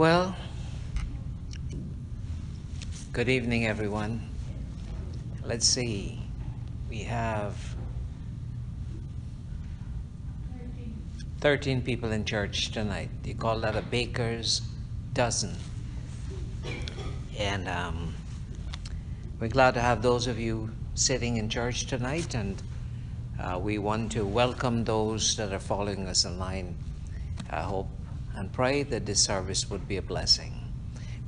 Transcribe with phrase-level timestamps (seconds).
[0.00, 0.34] Well,
[3.12, 4.30] good evening, everyone.
[5.44, 6.22] Let's see.
[6.88, 7.54] We have
[11.40, 13.10] 13 people in church tonight.
[13.26, 14.62] You call that a baker's
[15.12, 15.54] dozen.
[17.38, 18.14] And um,
[19.38, 22.62] we're glad to have those of you sitting in church tonight, and
[23.38, 26.74] uh, we want to welcome those that are following us online.
[27.50, 27.90] I hope
[28.34, 30.52] and pray that this service would be a blessing.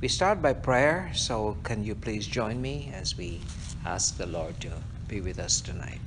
[0.01, 3.41] We start by prayer, so can you please join me as we
[3.85, 4.71] ask the Lord to
[5.07, 6.01] be with us tonight?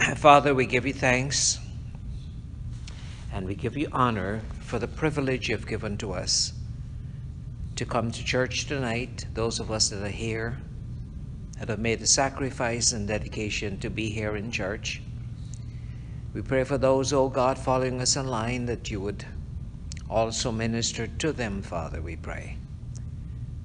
[0.16, 1.60] Father, we give you thanks
[3.32, 6.52] and we give you honor for the privilege you've given to us
[7.76, 10.58] to come to church tonight, those of us that are here
[11.58, 15.00] that have made the sacrifice and dedication to be here in church.
[16.34, 19.24] We pray for those, oh God, following us online, that you would
[20.12, 22.56] also minister to them, Father, we pray.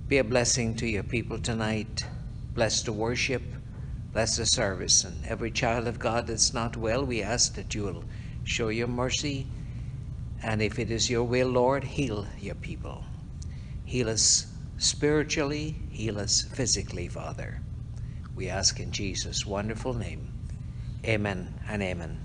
[0.08, 2.06] Be a blessing to your people tonight.
[2.56, 3.44] Bless the worship,
[4.14, 7.84] bless the service, and every child of God that's not well, we ask that you
[7.84, 8.06] will
[8.44, 9.48] show your mercy,
[10.42, 13.04] and if it is your will, Lord, heal your people.
[13.84, 17.60] Heal us spiritually, heal us physically, Father.
[18.36, 20.30] We ask in Jesus' wonderful name.
[21.06, 22.20] Amen and amen.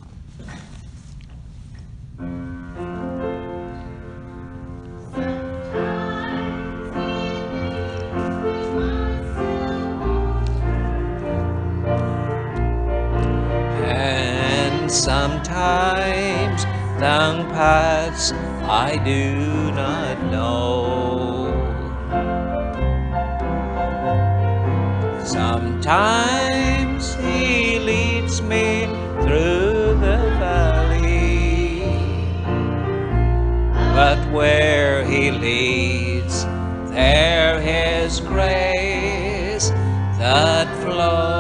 [14.93, 16.65] Sometimes
[17.01, 21.49] down paths I do not know.
[25.25, 28.85] Sometimes he leads me
[29.23, 31.81] through the valley,
[33.95, 36.45] but where he leads,
[36.91, 39.71] there is grace
[40.19, 41.32] that flows.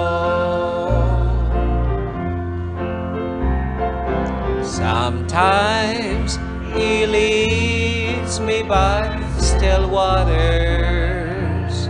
[5.32, 6.36] Sometimes
[6.74, 11.88] he leads me by still waters,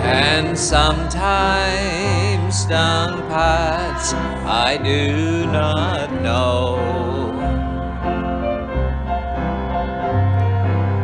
[0.00, 1.04] and sometimes
[2.64, 4.14] down paths
[4.46, 6.78] I do not know.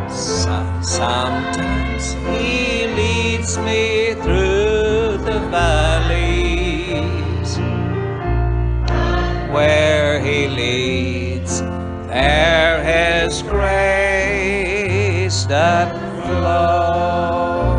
[0.09, 3.98] So- Sometimes he leads me
[12.28, 15.89] there is grace that
[16.27, 17.78] flows.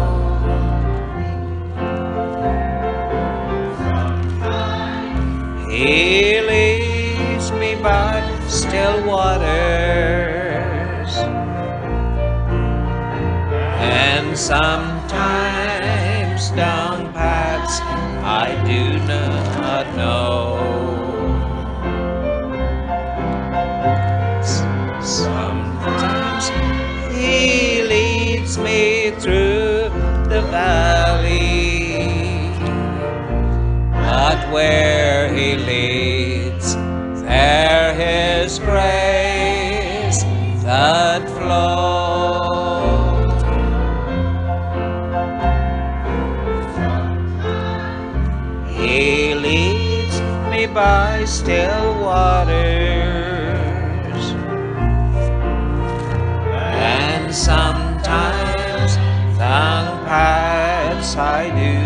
[5.71, 8.13] He leads me by
[8.47, 9.41] still waters,
[13.77, 15.31] and sometimes
[16.51, 17.79] down paths
[18.41, 20.58] I do not know.
[30.59, 32.51] Valley,
[34.07, 36.67] but where he leads,
[37.21, 40.19] there is grace
[40.67, 41.79] that flows.
[48.79, 50.15] He leads
[50.51, 52.65] me by still waters,
[56.93, 57.69] and sometimes
[61.19, 61.78] I do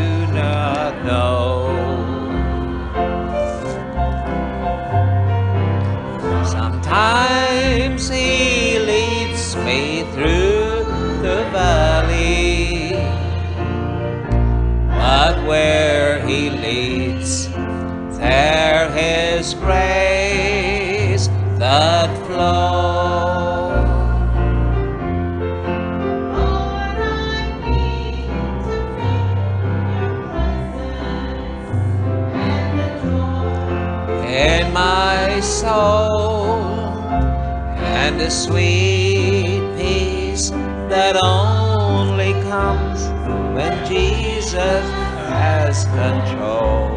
[38.44, 40.50] sweet peace
[40.92, 43.08] that only comes
[43.56, 44.86] when Jesus
[45.32, 46.92] has control.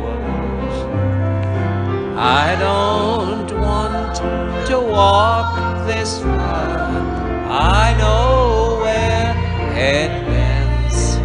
[2.18, 4.16] I don't want
[4.66, 6.68] to walk this far.
[7.48, 9.30] I know where
[9.76, 10.10] it
[10.50, 11.18] ends.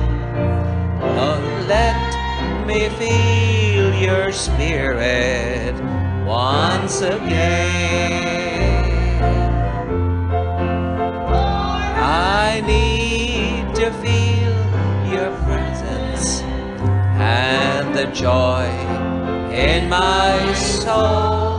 [1.01, 5.73] Oh, let me feel your spirit
[6.27, 8.40] once again.
[18.21, 18.69] Joy
[19.51, 21.57] in my soul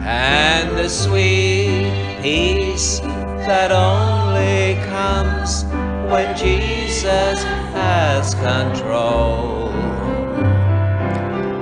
[0.00, 3.00] and the sweet peace
[3.46, 5.64] that only comes
[6.10, 7.44] when Jesus
[7.76, 9.68] has control.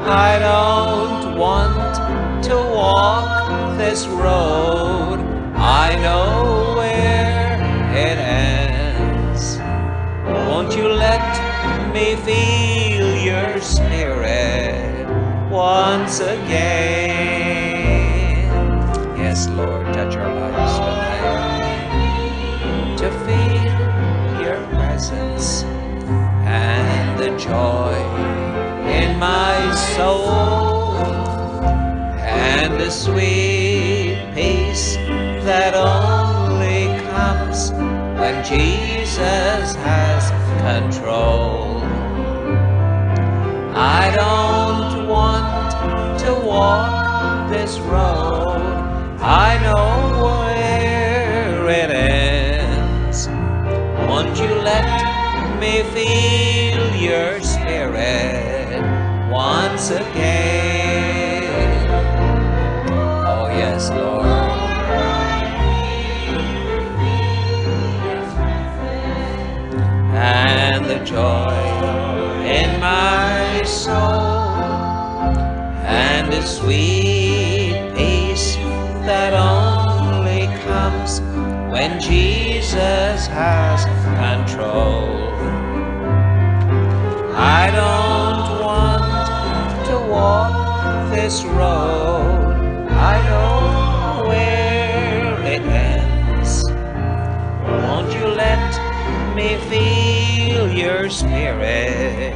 [0.07, 5.19] I don't want to walk this road.
[5.57, 7.59] I know where
[8.07, 9.59] it ends.
[10.47, 11.27] Won't you let
[11.93, 12.60] me feel
[15.61, 16.49] once again?
[19.19, 21.67] Yes, Lord, touch our lives tonight
[22.97, 25.65] to feel your presence
[26.49, 27.95] and the joy
[28.89, 30.97] in my soul
[32.25, 33.40] and the sweet
[46.61, 48.61] walk this road.
[49.47, 49.89] I know
[50.25, 53.19] where it ends.
[54.09, 54.87] Won't you let
[55.63, 58.83] me feel your spirit
[59.31, 61.43] once again?
[63.33, 64.27] Oh, yes, Lord.
[70.13, 71.55] And the joy
[72.59, 73.30] in my
[76.43, 78.57] sweet peace
[79.07, 81.21] that only comes
[81.73, 83.85] when Jesus has
[84.19, 85.19] control.
[87.35, 92.53] I don't want to walk this road.
[92.91, 96.71] I know where it ends.
[97.85, 98.71] Won't you let
[99.35, 102.35] me feel your spirit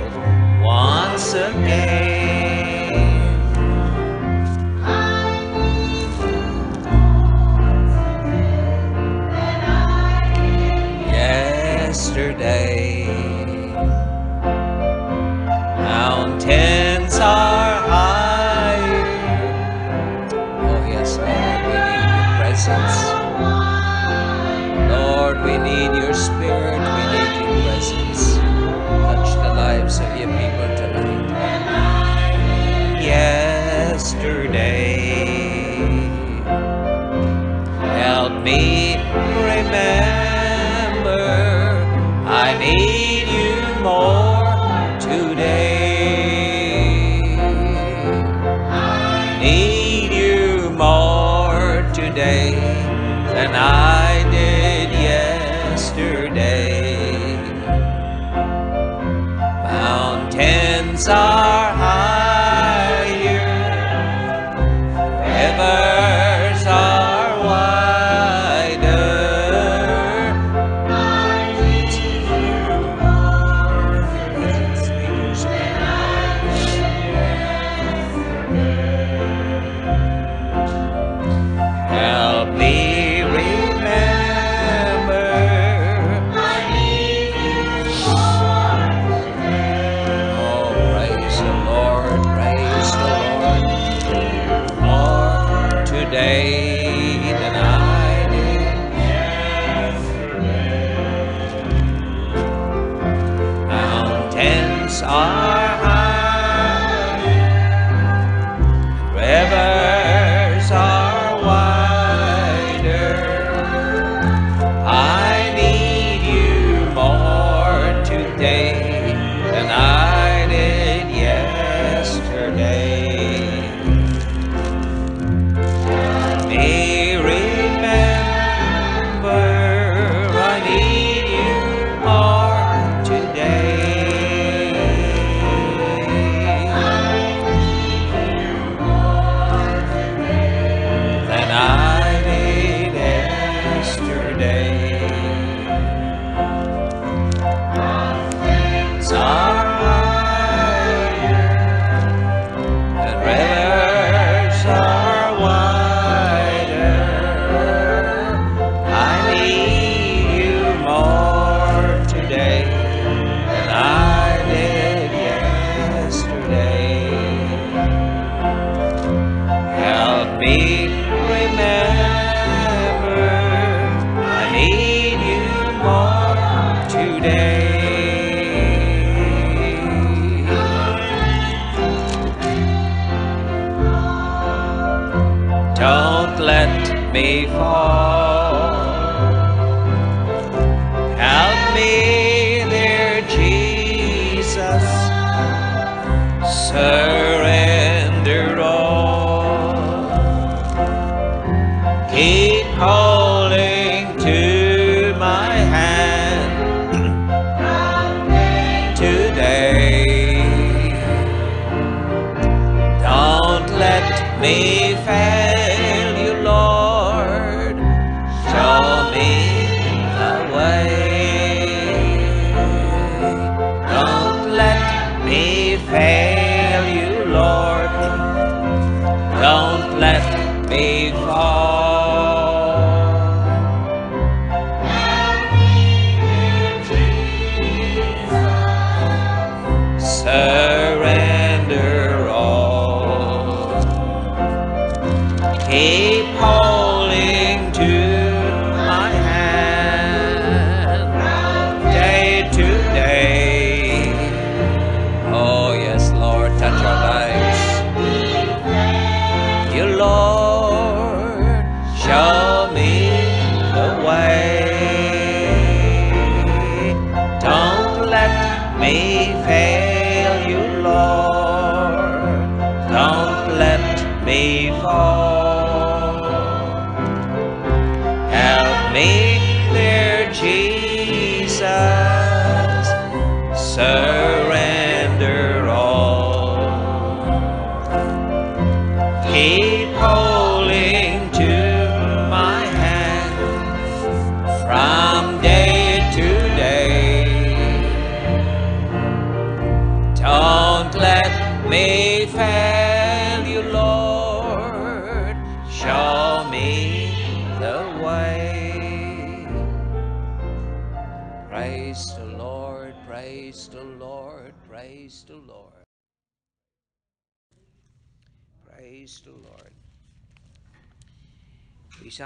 [0.63, 2.24] once again?
[12.05, 13.04] Yesterday,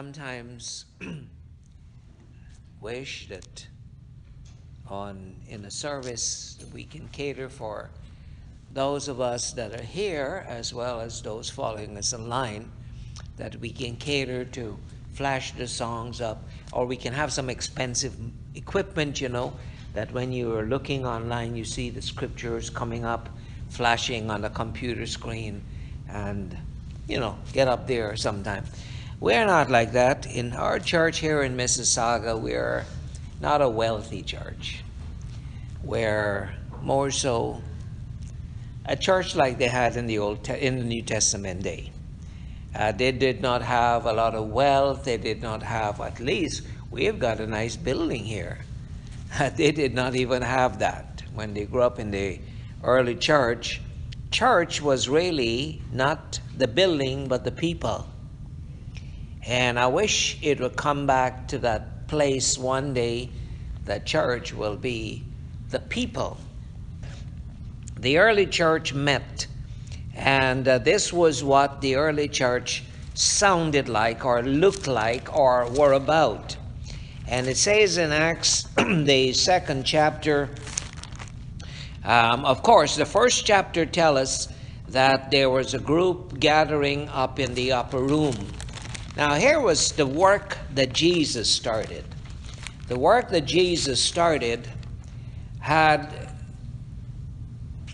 [0.08, 0.86] sometimes
[2.80, 3.66] wish that
[4.88, 7.90] on in a service that we can cater for
[8.72, 12.70] those of us that are here as well as those following us online
[13.36, 14.78] that we can cater to
[15.12, 18.16] flash the songs up or we can have some expensive
[18.54, 19.52] equipment you know
[19.92, 23.28] that when you are looking online you see the scriptures coming up
[23.68, 25.62] flashing on the computer screen
[26.08, 26.56] and
[27.06, 28.64] you know get up there sometime
[29.20, 32.84] we're not like that in our church here in mississauga we're
[33.40, 34.82] not a wealthy church.
[35.82, 37.62] We're more so
[38.84, 41.92] a church like they had in the old in the New Testament day.
[42.74, 45.04] Uh, they did not have a lot of wealth.
[45.04, 48.58] They did not have at least we've got a nice building here.
[49.56, 52.40] they did not even have that when they grew up in the
[52.82, 53.80] early church.
[54.30, 58.06] Church was really not the building but the people.
[59.46, 63.30] And I wish it would come back to that place one day
[63.84, 65.24] that church will be
[65.70, 66.38] the people.
[67.98, 69.46] The early church met,
[70.14, 75.92] and uh, this was what the early church sounded like, or looked like, or were
[75.92, 76.56] about.
[77.26, 80.48] And it says in Acts, the second chapter,
[82.04, 84.48] um, of course, the first chapter tells us
[84.88, 88.34] that there was a group gathering up in the upper room.
[89.18, 92.04] Now, here was the work that Jesus started.
[92.86, 94.68] The work that Jesus started
[95.58, 96.30] had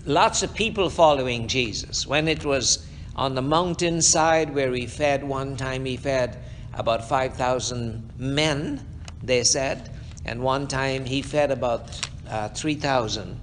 [0.04, 2.06] lots of people following Jesus.
[2.06, 8.12] When it was on the mountainside where he fed, one time he fed about 5,000
[8.18, 8.86] men,
[9.22, 9.88] they said,
[10.26, 13.40] and one time he fed about uh, 3,000.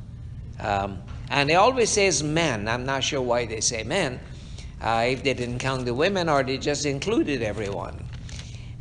[0.59, 2.67] Um, and they always says men.
[2.67, 4.19] I'm not sure why they say men.
[4.81, 8.03] Uh, if they didn't count the women or they just included everyone.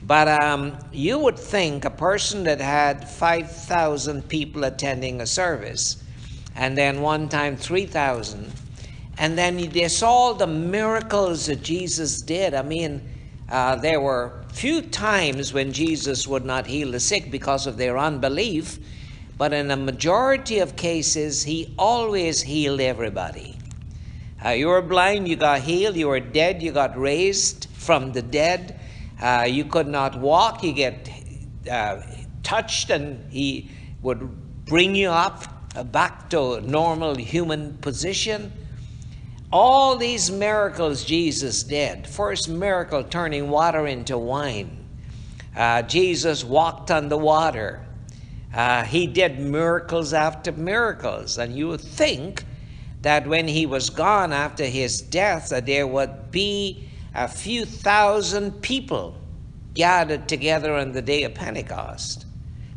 [0.02, 6.02] But um, you would think a person that had 5,000 people attending a service,
[6.57, 8.50] and then one time 3,000,
[9.19, 12.54] and then they saw the miracles that Jesus did.
[12.54, 13.02] I mean,
[13.50, 17.99] uh, there were few times when Jesus would not heal the sick because of their
[17.99, 18.78] unbelief,
[19.37, 23.60] but in a majority of cases, he always healed everybody.
[24.45, 25.97] Uh, you were blind, you got healed.
[25.97, 28.81] You were dead, you got raised from the dead.
[29.21, 31.11] Uh, you could not walk, you get
[31.71, 32.01] uh,
[32.43, 33.71] touched, and he
[34.01, 35.45] would bring you up
[35.77, 38.53] uh, back to normal human position.
[39.53, 42.07] all these miracles Jesus did.
[42.07, 44.77] First miracle, turning water into wine.
[45.57, 47.85] Uh, Jesus walked on the water.
[48.55, 51.39] Uh, he did miracles after miracles.
[51.39, 52.45] And you would think
[53.02, 59.16] that when he was gone after his death, there would be a few thousand people
[59.75, 62.26] gathered together on the day of Pentecost.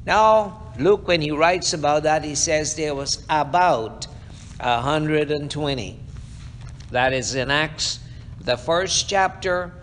[0.06, 4.08] Now, Luke, when he writes about that, he says there was about
[4.60, 6.00] 120.
[6.92, 8.00] That is in Acts,
[8.42, 9.74] the first chapter.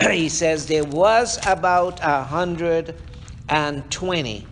[0.10, 4.46] he says there was about 120.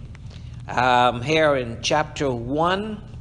[0.67, 3.14] Um, here in chapter 1.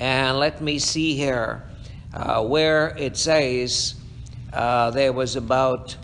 [0.00, 1.62] And let me see here
[2.14, 3.96] uh, where it says
[4.50, 5.94] uh, there was about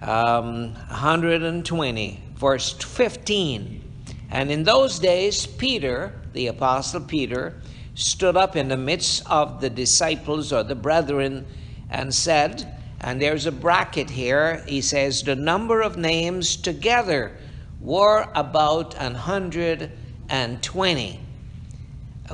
[0.00, 3.82] um, 120, verse 15.
[4.30, 7.60] And in those days, Peter, the apostle Peter,
[7.96, 11.44] stood up in the midst of the disciples or the brethren
[11.90, 17.36] and said, and there's a bracket here, he says, the number of names together
[17.80, 19.90] were about hundred
[20.28, 21.18] and twenty.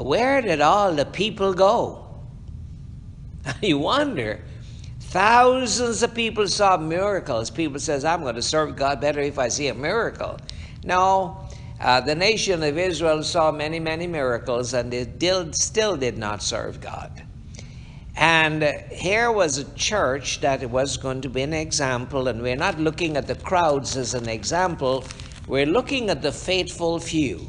[0.03, 2.07] Where did all the people go?
[3.63, 4.45] you wonder.
[5.01, 7.51] Thousands of people saw miracles.
[7.51, 10.39] People says, I'm going to serve God better if I see a miracle.
[10.85, 11.49] No,
[11.81, 16.43] uh, the nation of Israel saw many, many miracles and they did, still did not
[16.43, 17.23] serve God.
[18.17, 22.81] And here was a church that was going to be an example, and we're not
[22.81, 25.05] looking at the crowds as an example,
[25.47, 27.47] we're looking at the faithful few.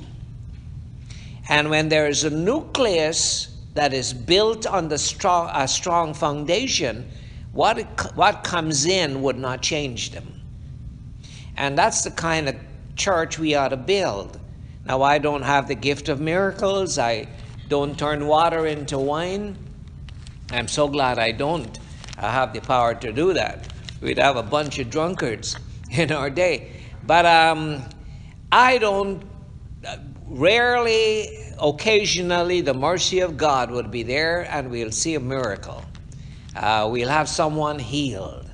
[1.49, 7.09] And when there is a nucleus that is built on the strong, a strong foundation,
[7.51, 7.79] what,
[8.15, 10.41] what comes in would not change them.
[11.57, 12.55] And that's the kind of
[12.95, 14.39] church we ought to build.
[14.85, 16.97] Now, I don't have the gift of miracles.
[16.97, 17.27] I
[17.67, 19.57] don't turn water into wine.
[20.51, 21.77] I'm so glad I don't
[22.17, 23.67] have the power to do that.
[24.01, 25.57] We'd have a bunch of drunkards
[25.91, 26.71] in our day.
[27.05, 27.83] But um,
[28.51, 29.23] I don't,
[30.29, 35.83] rarely, occasionally, the mercy of God would be there and we'll see a miracle.
[36.55, 38.49] Uh, we'll have someone healed.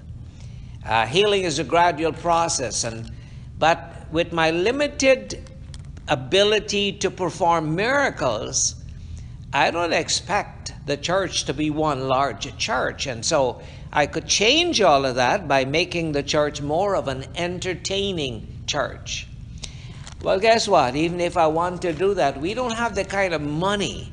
[0.85, 3.11] Uh, healing is a gradual process, and
[3.57, 5.49] but with my limited
[6.07, 8.75] ability to perform miracles,
[9.51, 13.07] I don't expect the church to be one large church.
[13.07, 13.61] And so
[13.91, 19.27] I could change all of that by making the church more of an entertaining church.
[20.25, 20.95] Well, guess what?
[20.95, 24.11] Even if I want to do that, we don't have the kind of money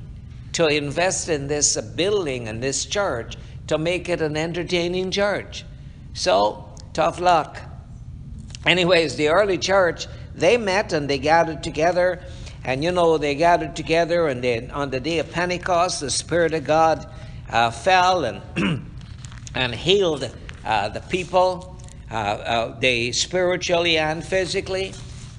[0.53, 5.64] to invest in this building and this church to make it an entertaining church.
[6.12, 7.59] So, tough luck.
[8.66, 12.22] Anyways, the early church, they met and they gathered together
[12.62, 16.53] and you know, they gathered together, and then on the day of Pentecost, the Spirit
[16.53, 17.09] of God
[17.48, 18.42] uh, fell and,
[19.55, 20.31] and healed
[20.62, 24.92] uh, the people, uh, uh they spiritually and physically.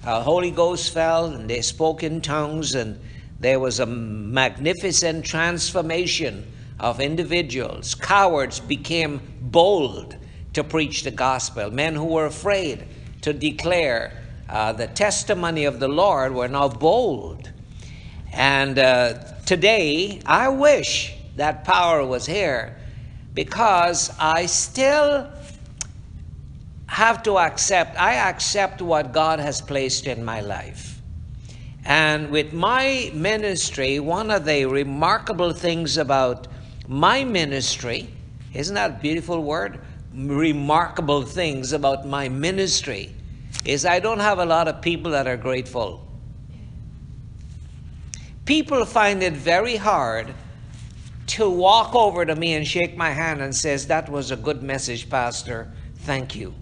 [0.05, 2.99] Uh, Holy Ghost fell, and they spoke in tongues, and
[3.39, 6.45] there was a magnificent transformation
[6.77, 7.95] of individuals.
[7.95, 10.17] Cowards became bold
[10.51, 11.71] to preach the gospel.
[11.71, 12.85] Men who were afraid
[13.21, 17.49] to declare uh, the testimony of the Lord were now bold.
[18.33, 19.13] And uh,
[19.45, 22.75] today, I wish that power was here
[23.33, 25.29] because I still
[26.87, 31.01] have to accept, I accept what God has placed in my life.
[31.85, 36.47] And with my ministry, one of the remarkable things about
[36.87, 38.09] my ministry,
[38.53, 39.79] isn't that a beautiful word?
[40.13, 43.13] Remarkable things about my ministry
[43.65, 46.05] is I don't have a lot of people that are grateful.
[48.45, 50.33] People find it very hard
[51.27, 54.61] to walk over to me and shake my hand and says, that was a good
[54.61, 55.71] message, Pastor.
[55.99, 56.53] Thank you.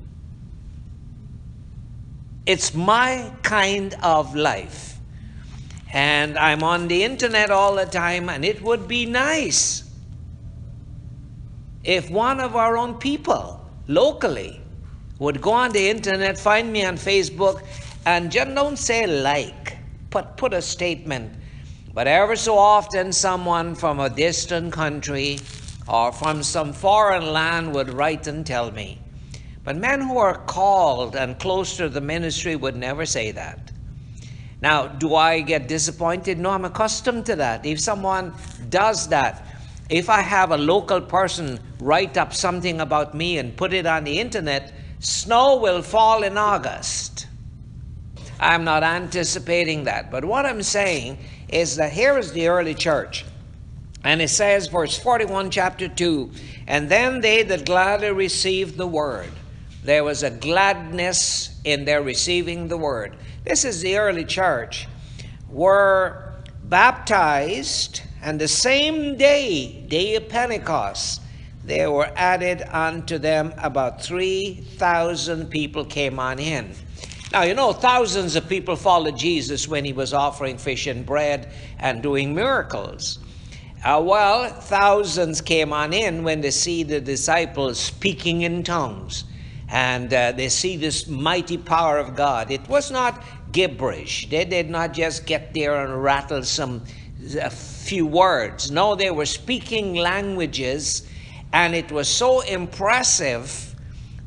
[2.45, 4.97] It's my kind of life.
[5.93, 9.83] And I'm on the internet all the time, and it would be nice
[11.83, 14.61] if one of our own people locally
[15.19, 17.63] would go on the internet, find me on Facebook,
[18.05, 19.77] and just don't say like,
[20.09, 21.33] but put a statement.
[21.93, 25.39] But ever so often, someone from a distant country
[25.87, 29.00] or from some foreign land would write and tell me.
[29.63, 33.71] But men who are called and close to the ministry would never say that.
[34.61, 36.39] Now, do I get disappointed?
[36.39, 37.65] No, I'm accustomed to that.
[37.65, 38.33] If someone
[38.69, 39.45] does that,
[39.89, 44.03] if I have a local person write up something about me and put it on
[44.03, 47.25] the internet, Snow will fall in August.
[48.39, 50.11] I'm not anticipating that.
[50.11, 51.17] But what I'm saying
[51.49, 53.25] is that here is the early church.
[54.03, 56.31] And it says, verse 41, chapter 2
[56.67, 59.31] And then they that gladly received the word.
[59.83, 63.15] There was a gladness in their receiving the word.
[63.43, 64.87] This is the early church,
[65.49, 66.33] were
[66.65, 71.21] baptized, and the same day, day of Pentecost,
[71.63, 76.71] there were added unto them about 3,000 people came on in.
[77.31, 81.51] Now, you know, thousands of people followed Jesus when he was offering fish and bread
[81.79, 83.17] and doing miracles.
[83.83, 89.23] Uh, well, thousands came on in when they see the disciples speaking in tongues
[89.71, 92.51] and uh, they see this mighty power of God.
[92.51, 94.29] It was not gibberish.
[94.29, 96.83] They did not just get there and rattle some
[97.39, 98.69] a few words.
[98.69, 101.07] No, they were speaking languages,
[101.53, 103.75] and it was so impressive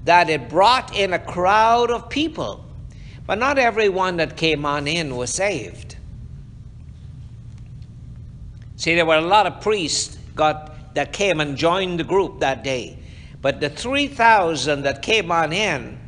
[0.04, 2.64] that it brought in a crowd of people.
[3.26, 5.96] But not everyone that came on in was saved.
[8.76, 12.62] See, there were a lot of priests got that came and joined the group that
[12.64, 12.98] day.
[13.44, 15.98] But the 3,000 that came on in,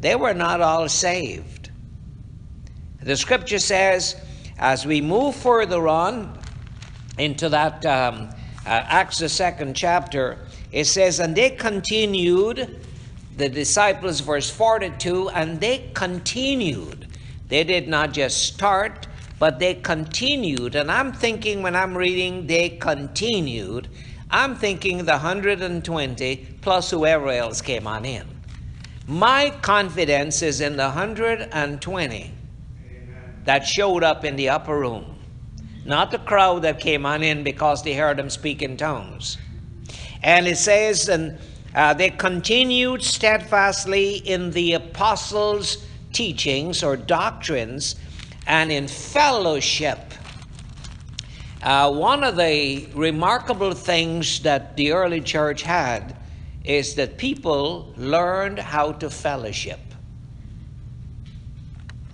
[0.00, 1.68] they were not all saved.
[3.02, 4.16] The scripture says,
[4.56, 6.38] as we move further on
[7.18, 8.30] into that um,
[8.64, 10.38] uh, Acts, the second chapter,
[10.72, 12.80] it says, And they continued,
[13.36, 17.08] the disciples, verse 42, and they continued.
[17.48, 19.06] They did not just start,
[19.38, 20.74] but they continued.
[20.74, 23.88] And I'm thinking when I'm reading, they continued,
[24.30, 28.26] I'm thinking the 120 plus whoever else came on in.
[29.06, 32.32] My confidence is in the 120
[33.44, 35.04] that showed up in the upper room,
[35.84, 39.38] not the crowd that came on in because they heard him speak in tongues.
[40.22, 41.38] And it says, and
[41.72, 47.94] uh, they continued steadfastly in the apostles' teachings or doctrines
[48.46, 50.14] and in fellowship.
[51.66, 56.16] Uh, one of the remarkable things that the early church had
[56.62, 59.80] is that people learned how to fellowship.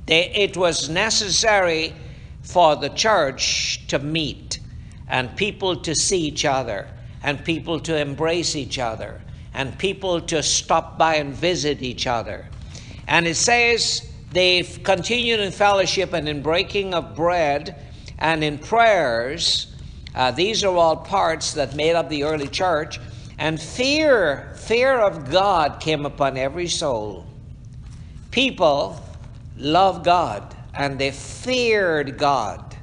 [0.06, 1.92] They, it was necessary
[2.40, 4.58] for the church to meet
[5.06, 6.88] and people to see each other
[7.22, 9.20] and people to embrace each other
[9.52, 12.46] and people to stop by and visit each other.
[13.06, 17.91] And it says they've continued in fellowship and in breaking of bread
[18.22, 19.66] and in prayers.
[20.14, 23.00] Uh, these are all parts that made up the early church.
[23.36, 27.26] And fear, fear of God came upon every soul.
[28.30, 29.02] People
[29.58, 32.76] love God and they feared God.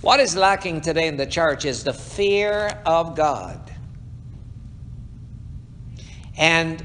[0.00, 3.60] What is lacking today in the church is the fear of God.
[6.38, 6.84] And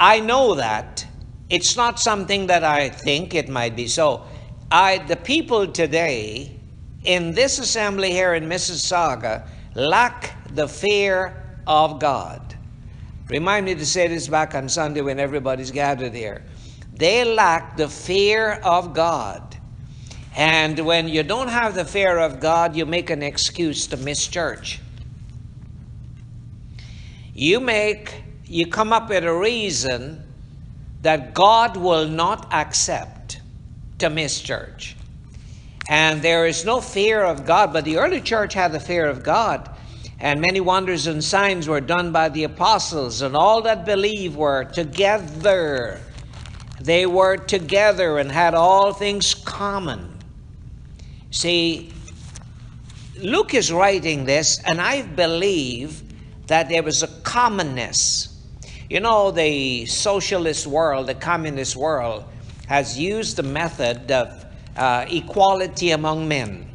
[0.00, 1.06] I know that
[1.50, 4.24] it's not something that I think it might be so.
[4.70, 6.56] I, the people today
[7.04, 12.56] in this assembly here in Mississauga lack the fear of God.
[13.28, 16.42] Remind me to say this back on Sunday when everybody's gathered here.
[16.94, 19.56] They lack the fear of God.
[20.34, 24.26] And when you don't have the fear of God, you make an excuse to miss
[24.26, 24.80] church.
[27.34, 30.24] You make, you come up with a reason
[31.02, 33.15] that God will not accept
[33.98, 34.96] to miss church.
[35.88, 39.22] And there is no fear of God, but the early church had the fear of
[39.22, 39.70] God.
[40.18, 44.64] And many wonders and signs were done by the apostles, and all that believe were
[44.64, 46.00] together.
[46.80, 50.18] They were together and had all things common.
[51.30, 51.92] See,
[53.22, 56.02] Luke is writing this, and I believe
[56.46, 58.40] that there was a commonness.
[58.88, 62.24] You know, the socialist world, the communist world,
[62.66, 64.44] has used the method of
[64.76, 66.66] uh, equality among men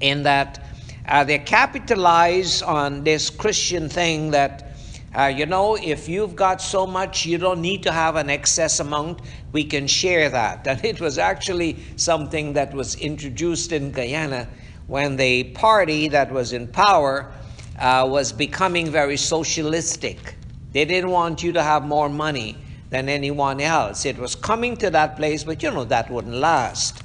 [0.00, 0.64] in that
[1.06, 4.76] uh, they capitalize on this Christian thing that,
[5.14, 8.80] uh, you know, if you've got so much, you don't need to have an excess
[8.80, 9.20] amount,
[9.52, 10.66] we can share that.
[10.66, 14.48] And it was actually something that was introduced in Guyana
[14.86, 17.30] when the party that was in power
[17.78, 20.36] uh, was becoming very socialistic.
[20.72, 22.56] They didn't want you to have more money
[22.90, 24.04] than anyone else.
[24.04, 27.02] It was coming to that place, but you know that wouldn't last.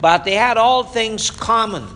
[0.00, 1.86] But they had all things common.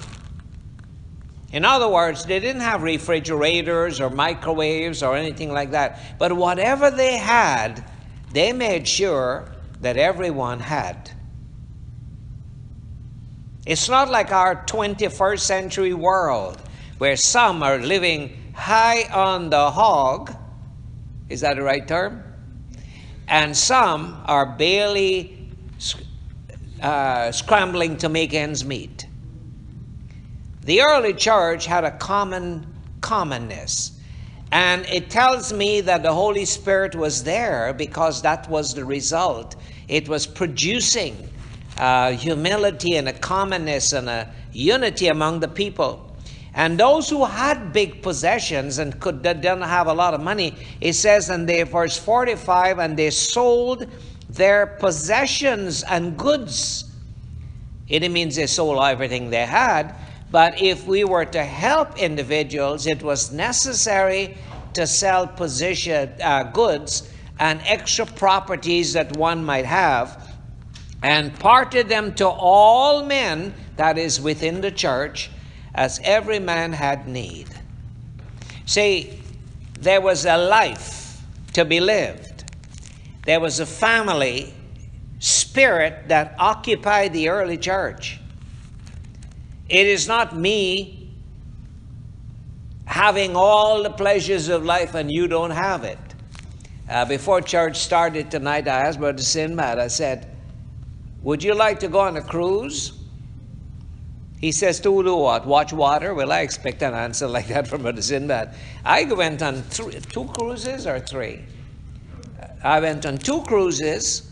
[1.52, 5.98] In other words, they didn't have refrigerators or microwaves or anything like that.
[6.18, 7.84] But whatever they had,
[8.32, 9.50] they made sure
[9.80, 11.10] that everyone had.
[13.64, 16.60] It's not like our 21st century world
[16.98, 20.34] where some are living high on the hog.
[21.28, 22.27] Is that the right term?
[23.28, 25.48] And some are barely
[26.80, 29.06] uh, scrambling to make ends meet.
[30.64, 32.66] the early church had a common
[33.00, 33.98] commonness.
[34.52, 39.56] And it tells me that the Holy Spirit was there because that was the result.
[39.88, 41.28] It was producing
[41.78, 46.07] uh, humility and a commonness and a unity among the people.
[46.58, 50.94] And those who had big possessions and could didn't have a lot of money, it
[50.94, 53.86] says in the verse 45, and they sold
[54.28, 56.90] their possessions and goods.
[57.86, 59.94] It means they sold everything they had.
[60.32, 64.36] But if we were to help individuals, it was necessary
[64.74, 70.36] to sell position uh, goods and extra properties that one might have,
[71.04, 75.30] and parted them to all men that is within the church,
[75.78, 77.46] as every man had need.
[78.66, 79.22] See,
[79.78, 82.42] there was a life to be lived.
[83.24, 84.52] There was a family
[85.20, 88.18] spirit that occupied the early church.
[89.68, 91.12] It is not me
[92.84, 95.98] having all the pleasures of life and you don't have it.
[96.90, 100.26] Uh, before church started tonight, I asked Brother Sinbad, I said,
[101.22, 102.97] Would you like to go on a cruise?
[104.40, 105.46] He says, To do what?
[105.46, 106.14] Watch water?
[106.14, 108.54] Well, I expect an answer like that from Brother Sinbad.
[108.84, 111.44] I went on three, two cruises or three.
[112.62, 114.30] I went on two cruises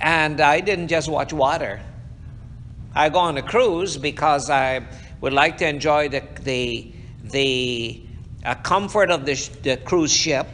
[0.00, 1.80] and I didn't just watch water.
[2.94, 4.86] I go on a cruise because I
[5.20, 6.92] would like to enjoy the, the,
[7.24, 8.02] the
[8.44, 10.46] uh, comfort of the, sh- the cruise ship.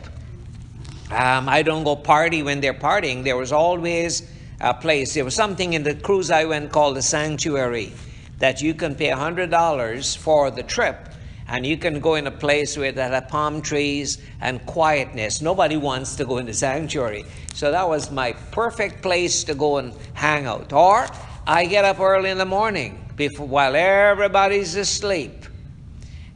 [1.10, 3.24] Um, I don't go party when they're partying.
[3.24, 5.14] There was always a place.
[5.14, 7.92] There was something in the cruise I went called the sanctuary
[8.40, 11.10] that you can pay $100 for the trip
[11.50, 15.42] and you can go in a place where that have palm trees and quietness.
[15.42, 17.24] Nobody wants to go in the sanctuary.
[17.54, 20.72] So that was my perfect place to go and hang out.
[20.72, 21.08] Or
[21.46, 25.44] I get up early in the morning before, while everybody's asleep.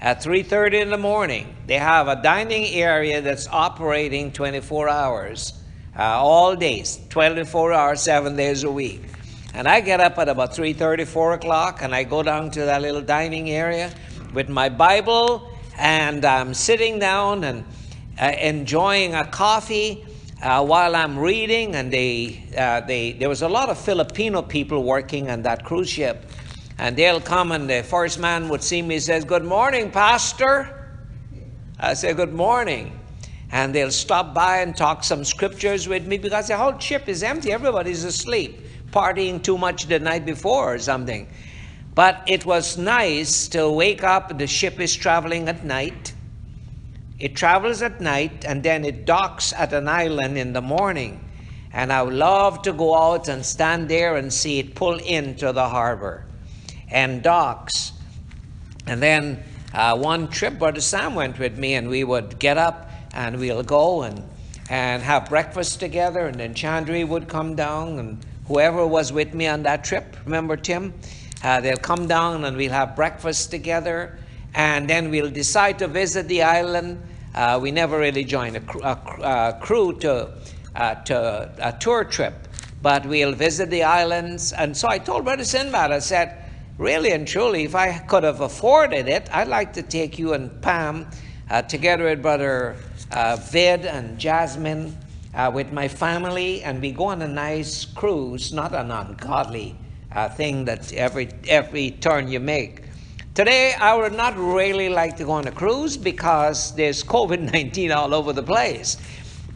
[0.01, 5.55] At 3:30 in the morning, they have a dining area that's operating 24 hours,
[5.97, 9.03] uh, all days, 24 hours, seven days a week.
[9.57, 12.83] And I get up at about 3:30, 4 o'clock, and I go down to that
[12.83, 13.93] little dining area
[14.33, 17.65] with my Bible, and I'm sitting down and
[18.21, 20.05] uh, enjoying a coffee
[20.43, 21.77] uh, while I'm reading.
[21.77, 25.89] And they, uh, they, there was a lot of Filipino people working on that cruise
[25.89, 26.29] ship,
[26.79, 30.99] and they'll come, and the first man would see me, says, "Good morning, Pastor."
[31.79, 32.99] I say, "Good morning."
[33.53, 37.23] And they'll stop by and talk some scriptures with me because the whole ship is
[37.23, 37.53] empty.
[37.53, 38.59] Everybody's asleep,
[38.95, 41.27] partying too much the night before or something.
[41.95, 44.39] But it was nice to wake up.
[44.39, 46.15] The ship is traveling at night.
[47.19, 51.21] It travels at night and then it docks at an island in the morning.
[51.73, 55.53] And I would love to go out and stand there and see it pull into
[55.53, 56.25] the harbor
[56.89, 57.93] and docks.
[58.87, 62.91] And then uh, one trip, Brother Sam went with me, and we would get up
[63.13, 64.23] and we'll go and,
[64.71, 66.27] and have breakfast together.
[66.27, 70.57] And then Chandri would come down, and whoever was with me on that trip, remember
[70.57, 70.95] Tim?
[71.43, 74.19] Uh, they'll come down and we'll have breakfast together.
[74.55, 77.03] And then we'll decide to visit the island.
[77.35, 80.33] Uh, we never really joined a, cr- a a crew to,
[80.77, 82.35] uh, to a tour trip,
[82.81, 84.53] but we'll visit the islands.
[84.53, 86.45] And so I told Brother Sinbad, I said,
[86.79, 90.63] really and truly, if I could have afforded it, I'd like to take you and
[90.63, 91.11] Pam
[91.51, 92.77] uh, together with Brother
[93.11, 94.97] uh, Vid and Jasmine
[95.35, 99.77] uh, with my family, and we go on a nice cruise, not an ungodly
[100.13, 102.83] uh, thing that every every turn you make.
[103.35, 107.91] Today, I would not really like to go on a cruise because there's COVID 19
[107.91, 108.97] all over the place.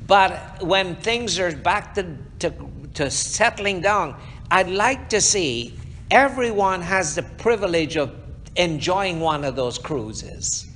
[0.09, 2.53] But when things are back to, to,
[2.95, 4.17] to settling down,
[4.51, 5.75] I'd like to see
[6.11, 8.17] everyone has the privilege of
[8.57, 10.67] enjoying one of those cruises.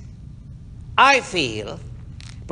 [0.97, 1.79] I feel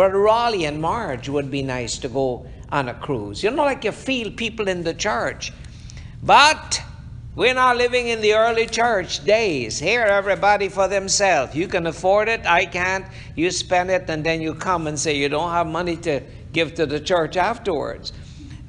[0.01, 3.43] Brother Raleigh and Marge would be nice to go on a cruise.
[3.43, 5.53] You know, like you feel people in the church.
[6.23, 6.81] But
[7.35, 9.77] we're not living in the early church days.
[9.77, 11.53] Here, everybody for themselves.
[11.53, 13.05] You can afford it, I can't.
[13.35, 16.73] You spend it, and then you come and say you don't have money to give
[16.73, 18.11] to the church afterwards.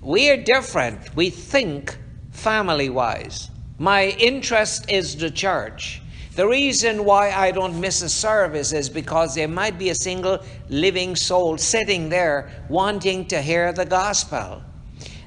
[0.02, 1.16] We are different.
[1.16, 1.96] We think
[2.32, 3.48] family wise.
[3.78, 6.01] My interest is the church.
[6.34, 10.38] The reason why I don't miss a service is because there might be a single
[10.70, 14.62] living soul sitting there wanting to hear the gospel.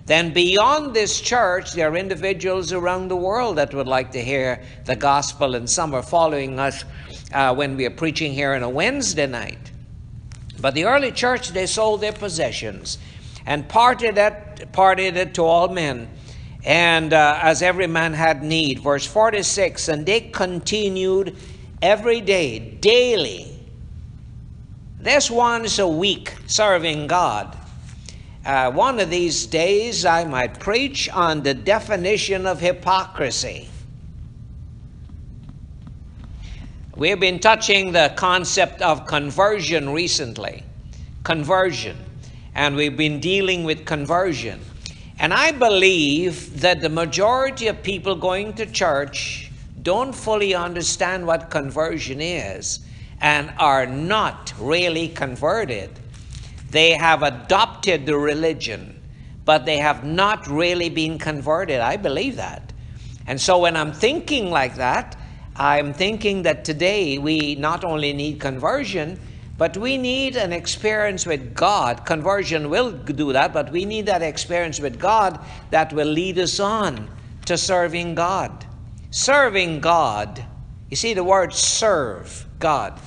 [0.07, 4.63] Then, beyond this church, there are individuals around the world that would like to hear
[4.85, 6.83] the gospel, and some are following us
[7.33, 9.71] uh, when we are preaching here on a Wednesday night.
[10.59, 12.97] But the early church, they sold their possessions
[13.45, 16.07] and parted it, parted it to all men,
[16.65, 18.79] and uh, as every man had need.
[18.79, 21.35] Verse 46 And they continued
[21.81, 23.51] every day, daily,
[24.99, 27.55] this once a week serving God.
[28.43, 33.69] Uh, one of these days, I might preach on the definition of hypocrisy.
[36.95, 40.63] We've been touching the concept of conversion recently.
[41.23, 41.97] Conversion.
[42.53, 44.61] And we've been dealing with conversion.
[45.17, 49.49] And I believe that the majority of people going to church
[49.81, 52.79] don't fully understand what conversion is
[53.21, 55.89] and are not really converted.
[56.69, 58.99] They have adopted the religion,
[59.45, 61.79] but they have not really been converted.
[61.79, 62.73] I believe that.
[63.25, 65.15] And so when I'm thinking like that,
[65.55, 69.17] I'm thinking that today we not only need conversion,
[69.57, 72.05] but we need an experience with God.
[72.05, 75.39] Conversion will do that, but we need that experience with God
[75.69, 77.09] that will lead us on
[77.45, 78.65] to serving God.
[79.11, 80.43] Serving God.
[80.89, 82.99] You see the word serve God.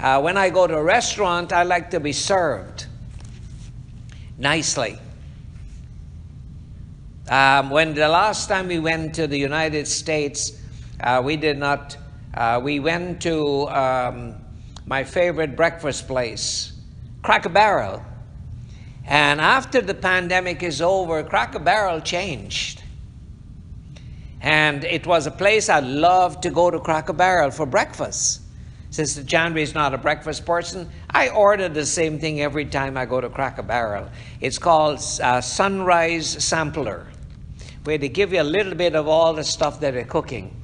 [0.00, 2.86] Uh, when I go to a restaurant, I like to be served
[4.36, 4.98] nicely.
[7.28, 10.60] Um, when the last time we went to the United States,
[11.00, 11.96] uh, we did not,
[12.34, 14.43] uh, we went to um,
[14.86, 16.72] my favorite breakfast place,
[17.22, 18.02] Cracker Barrel.
[19.06, 22.82] And after the pandemic is over, Cracker Barrel changed.
[24.40, 28.42] And it was a place I loved to go to Cracker Barrel for breakfast.
[28.90, 33.06] Since Janry is not a breakfast person, I order the same thing every time I
[33.06, 34.08] go to Cracker Barrel.
[34.40, 37.06] It's called uh, Sunrise Sampler,
[37.84, 40.54] where they give you a little bit of all the stuff that they're cooking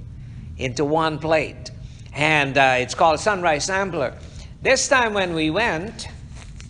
[0.58, 1.69] into one plate.
[2.12, 4.14] And uh, it's called Sunrise Sampler.
[4.62, 6.08] This time when we went,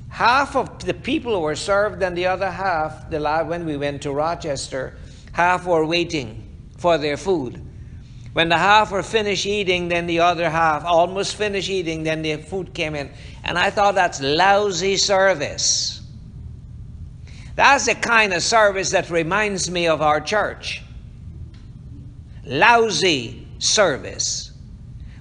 [0.09, 4.03] half of the people were served, and the other half, the la- when we went
[4.03, 4.97] to Rochester,
[5.33, 7.61] half were waiting for their food.
[8.33, 12.37] When the half were finished eating, then the other half almost finished eating, then the
[12.37, 13.11] food came in.
[13.43, 16.01] And I thought that's lousy service.
[17.57, 20.83] That's the kind of service that reminds me of our church.
[22.47, 24.50] Lousy service.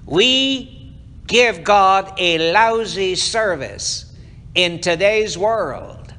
[0.09, 0.91] We
[1.27, 4.11] give God a lousy service
[4.55, 6.11] in today's world.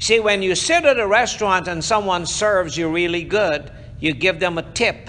[0.00, 3.70] See, when you sit at a restaurant and someone serves you really good,
[4.00, 5.08] you give them a tip.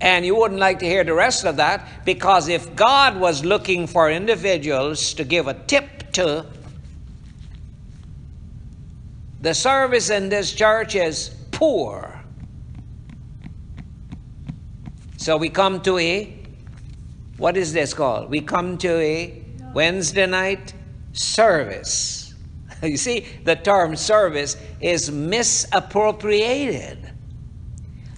[0.00, 3.86] And you wouldn't like to hear the rest of that because if God was looking
[3.86, 6.46] for individuals to give a tip to,
[9.42, 12.20] the service in this church is poor.
[15.16, 16.38] So we come to a,
[17.38, 18.28] what is this called?
[18.28, 19.42] We come to a
[19.72, 20.74] Wednesday night
[21.12, 22.24] service.
[22.82, 27.10] You see, the term service is misappropriated.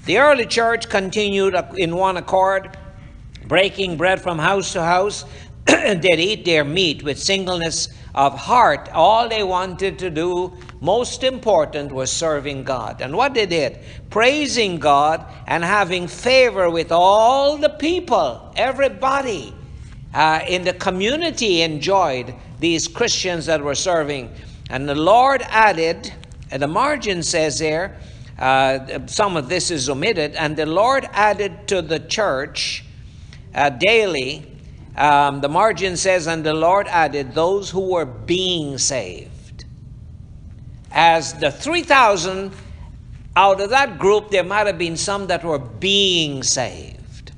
[0.04, 2.76] The early church continued in one accord,
[3.46, 5.24] breaking bread from house to house.
[6.00, 8.88] They'd eat their meat with singleness of heart.
[8.92, 13.02] All they wanted to do, most important, was serving God.
[13.02, 13.78] And what they did?
[14.08, 19.54] Praising God and having favor with all the people, everybody
[20.14, 24.32] uh, in the community enjoyed these Christians that were serving.
[24.70, 26.12] And the Lord added,
[26.50, 27.98] and the margin says there,
[28.38, 32.84] uh, some of this is omitted, and the Lord added to the church
[33.54, 34.57] uh, daily,
[34.98, 39.64] um, the margin says, and the Lord added those who were being saved.
[40.90, 42.52] As the 3,000,
[43.36, 47.30] out of that group, there might have been some that were being saved.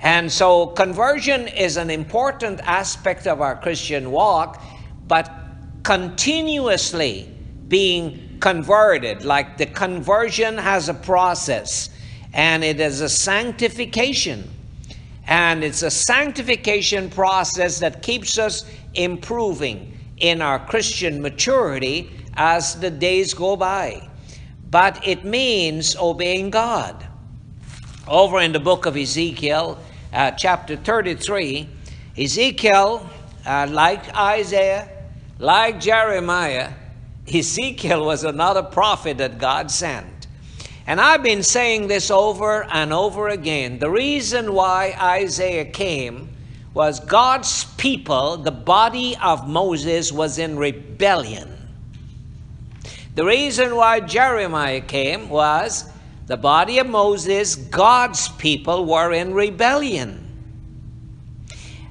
[0.00, 4.60] And so conversion is an important aspect of our Christian walk,
[5.06, 5.30] but
[5.84, 7.32] continuously
[7.68, 11.90] being converted, like the conversion has a process
[12.32, 14.50] and it is a sanctification.
[15.26, 18.64] And it's a sanctification process that keeps us
[18.94, 24.08] improving in our Christian maturity as the days go by.
[24.70, 27.06] But it means obeying God.
[28.08, 29.78] Over in the book of Ezekiel,
[30.12, 31.68] uh, chapter 33,
[32.18, 33.08] Ezekiel,
[33.46, 34.88] uh, like Isaiah,
[35.38, 36.72] like Jeremiah,
[37.32, 40.21] Ezekiel was another prophet that God sent.
[40.86, 43.78] And I've been saying this over and over again.
[43.78, 46.30] The reason why Isaiah came
[46.74, 51.48] was God's people, the body of Moses, was in rebellion.
[53.14, 55.88] The reason why Jeremiah came was
[56.26, 60.18] the body of Moses, God's people, were in rebellion.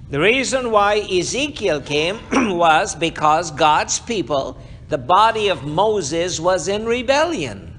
[0.10, 2.20] The reason why Ezekiel came
[2.58, 4.58] was because God's people,
[4.89, 7.70] the body of Moses, was in rebellion.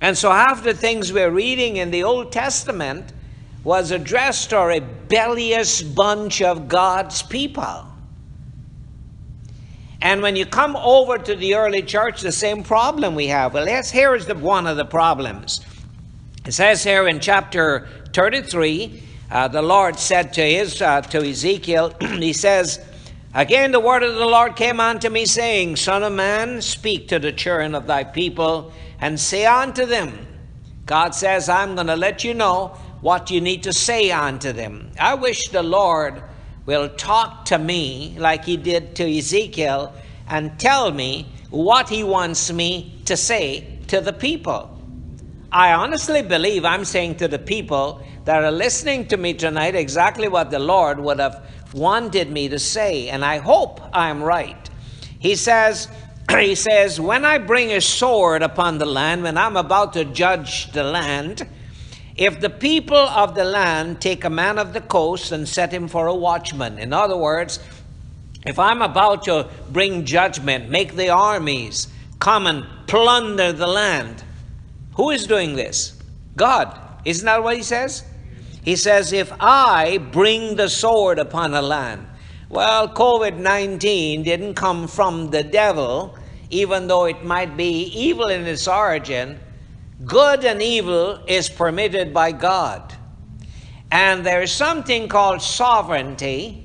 [0.00, 3.12] And so half the things we're reading in the Old Testament
[3.64, 7.84] was addressed to a rebellious bunch of God's people.
[10.00, 13.54] And when you come over to the early church, the same problem we have.
[13.54, 15.60] Well, yes, here is the, one of the problems.
[16.46, 21.94] It says here in chapter 33, uh, the Lord said to, his, uh, to Ezekiel,
[22.00, 22.80] He says,
[23.34, 27.18] Again, the word of the Lord came unto me, saying, Son of man, speak to
[27.18, 30.26] the children of thy people, and say unto them,
[30.86, 32.68] God says, I'm going to let you know
[33.00, 34.90] what you need to say unto them.
[34.98, 36.22] I wish the Lord
[36.64, 39.92] will talk to me like he did to Ezekiel
[40.26, 44.74] and tell me what he wants me to say to the people.
[45.50, 50.28] I honestly believe I'm saying to the people that are listening to me tonight exactly
[50.28, 54.68] what the Lord would have wanted me to say, and I hope I'm right.
[55.18, 55.88] He says,
[56.30, 60.72] he says, when I bring a sword upon the land, when I'm about to judge
[60.72, 61.46] the land,
[62.16, 65.86] if the people of the land take a man of the coast and set him
[65.88, 67.60] for a watchman, in other words,
[68.44, 71.88] if I'm about to bring judgment, make the armies
[72.18, 74.24] come and plunder the land,
[74.94, 76.00] who is doing this?
[76.36, 76.76] God.
[77.04, 78.04] Isn't that what he says?
[78.62, 82.06] He says, if I bring the sword upon a land,
[82.48, 86.16] well, COVID 19 didn't come from the devil,
[86.50, 89.38] even though it might be evil in its origin.
[90.04, 92.94] Good and evil is permitted by God.
[93.90, 96.64] And there's something called sovereignty,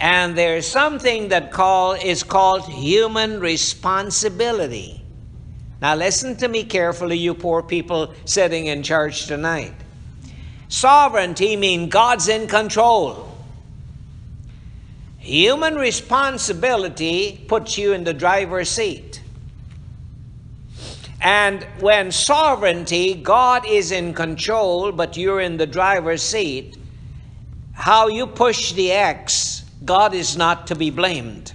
[0.00, 5.02] and there's something that call, is called human responsibility.
[5.80, 9.74] Now, listen to me carefully, you poor people sitting in church tonight.
[10.70, 13.36] Sovereignty means God's in control.
[15.18, 19.20] Human responsibility puts you in the driver's seat.
[21.20, 26.78] And when sovereignty, God is in control, but you're in the driver's seat,
[27.72, 31.52] how you push the X, God is not to be blamed.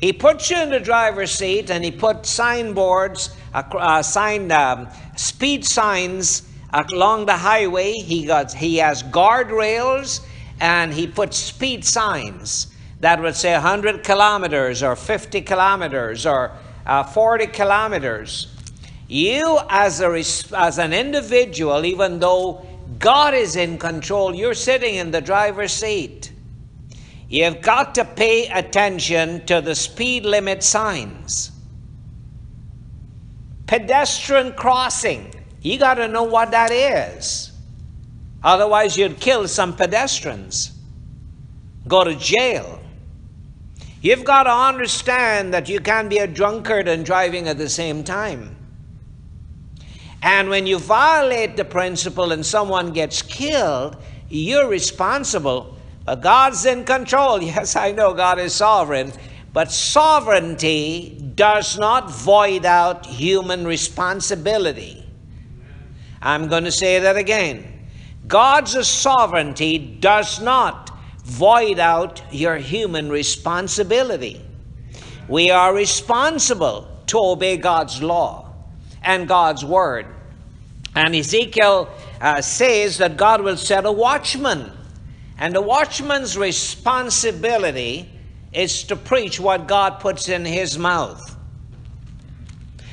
[0.00, 4.88] He puts you in the driver's seat and he put signboards, uh, uh, sign, um,
[5.14, 7.92] speed signs along the highway.
[7.92, 10.24] He, got, he has guardrails
[10.60, 16.52] and he puts speed signs that would say 100 kilometers or 50 kilometers or
[16.86, 18.54] uh, 40 kilometers.
[19.08, 20.12] You, as, a,
[20.56, 22.66] as an individual, even though
[22.98, 26.32] God is in control, you're sitting in the driver's seat.
[27.28, 31.52] You've got to pay attention to the speed limit signs.
[33.66, 35.32] Pedestrian crossing,
[35.62, 37.52] you got to know what that is.
[38.42, 40.72] Otherwise, you'd kill some pedestrians,
[41.86, 42.80] go to jail.
[44.02, 48.02] You've got to understand that you can't be a drunkard and driving at the same
[48.02, 48.56] time.
[50.22, 53.96] And when you violate the principle and someone gets killed,
[54.28, 55.76] you're responsible.
[56.06, 57.42] But God's in control.
[57.42, 59.12] Yes, I know God is sovereign.
[59.52, 65.04] But sovereignty does not void out human responsibility.
[66.22, 67.88] I'm going to say that again.
[68.26, 70.90] God's sovereignty does not
[71.24, 74.40] void out your human responsibility.
[75.28, 78.52] We are responsible to obey God's law
[79.02, 80.06] and God's word.
[80.94, 81.88] And Ezekiel
[82.20, 84.70] uh, says that God will set a watchman.
[85.38, 88.10] And the watchman's responsibility
[88.52, 91.36] is to preach what God puts in his mouth.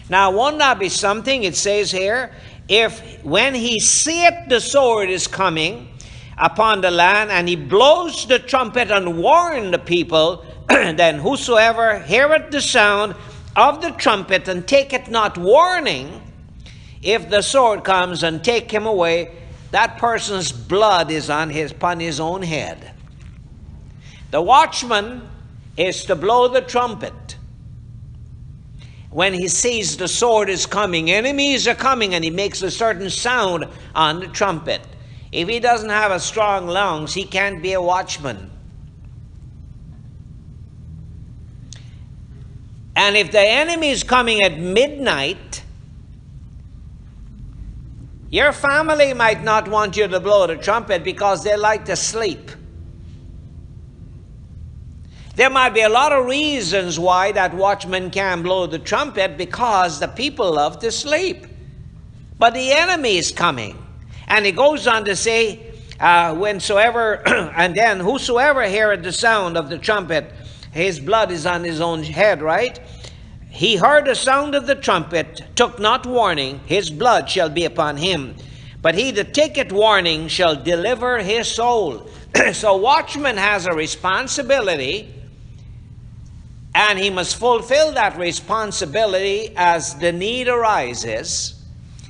[0.10, 1.44] Now, won't that be something?
[1.44, 2.32] It says here,
[2.68, 5.88] if when he seeth the sword is coming
[6.38, 12.52] upon the land, and he blows the trumpet and warn the people, then whosoever heareth
[12.52, 13.16] the sound
[13.56, 16.22] of the trumpet and taketh not warning,
[17.02, 19.32] if the sword comes and take him away,
[19.72, 22.92] that person's blood is on his upon his own head.
[24.32, 25.28] The watchman
[25.76, 27.38] is to blow the trumpet
[29.10, 33.10] when he sees the sword is coming, enemies are coming, and he makes a certain
[33.10, 34.82] sound on the trumpet.
[35.32, 38.52] If he doesn't have a strong lungs, he can't be a watchman.
[42.96, 45.64] And if the enemy is coming at midnight,
[48.30, 52.52] your family might not want you to blow the trumpet because they like to sleep.
[55.38, 60.00] There might be a lot of reasons why that watchman can blow the trumpet because
[60.00, 61.46] the people love to sleep.
[62.40, 63.78] But the enemy is coming.
[64.28, 67.22] And he goes on to say, uh, whensoever,
[67.56, 70.34] and then whosoever heareth the sound of the trumpet,
[70.72, 72.80] his blood is on his own head, right?
[73.58, 77.98] he heard the sound of the trumpet, took not warning, his blood shall be upon
[77.98, 78.36] him.
[78.84, 82.08] But he that taketh warning shall deliver his soul.
[82.54, 85.12] so, watchman has a responsibility,
[86.78, 91.56] and he must fulfill that responsibility as the need arises.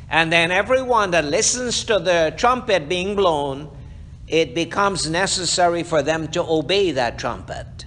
[0.10, 3.70] And then, everyone that listens to the trumpet being blown,
[4.28, 7.86] it becomes necessary for them to obey that trumpet.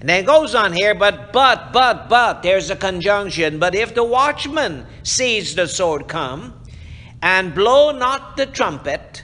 [0.00, 3.60] And then it goes on here, but, but, but, but, there's a conjunction.
[3.60, 6.60] But if the watchman sees the sword come,
[7.22, 9.22] and blow not the trumpet,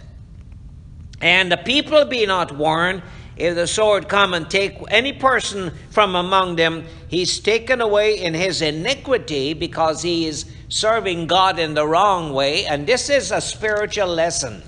[1.20, 3.02] and the people be not warned,
[3.37, 8.35] if the sword come and take any person from among them, he's taken away in
[8.35, 12.64] his iniquity because he is serving God in the wrong way.
[12.64, 14.62] And this is a spiritual lesson.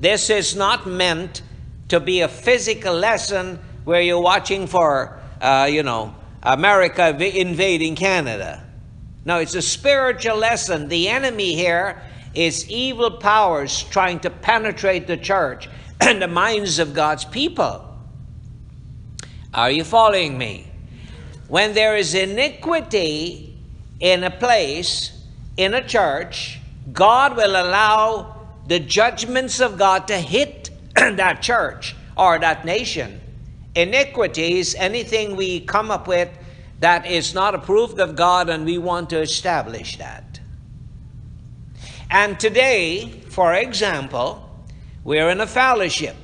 [0.00, 1.42] This is not meant
[1.88, 8.64] to be a physical lesson where you're watching for, uh, you know, America invading Canada.
[9.24, 10.88] No, it's a spiritual lesson.
[10.88, 12.00] The enemy here
[12.34, 15.68] is evil powers trying to penetrate the church
[16.00, 17.82] and the minds of God's people.
[19.54, 20.66] Are you following me?
[21.48, 23.58] When there is iniquity
[24.00, 25.12] in a place,
[25.56, 26.60] in a church,
[26.92, 33.20] God will allow the judgments of God to hit that church or that nation.
[33.74, 36.30] Iniquity is anything we come up with
[36.80, 40.40] that is not approved of God, and we want to establish that.
[42.10, 44.45] And today, for example,
[45.06, 46.16] we're in a fellowship.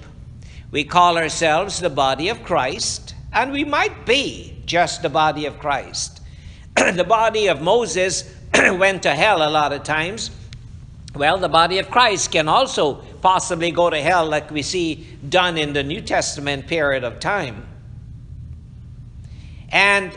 [0.73, 5.61] We call ourselves the body of Christ, and we might be just the body of
[5.61, 6.21] Christ.
[6.75, 10.33] the body of Moses went to hell a lot of times.
[11.15, 15.59] Well, the body of Christ can also possibly go to hell, like we see done
[15.59, 17.69] in the New Testament period of time.
[19.69, 20.11] And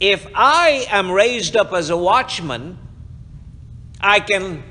[0.00, 2.76] if I am raised up as a watchman,
[4.00, 4.64] I can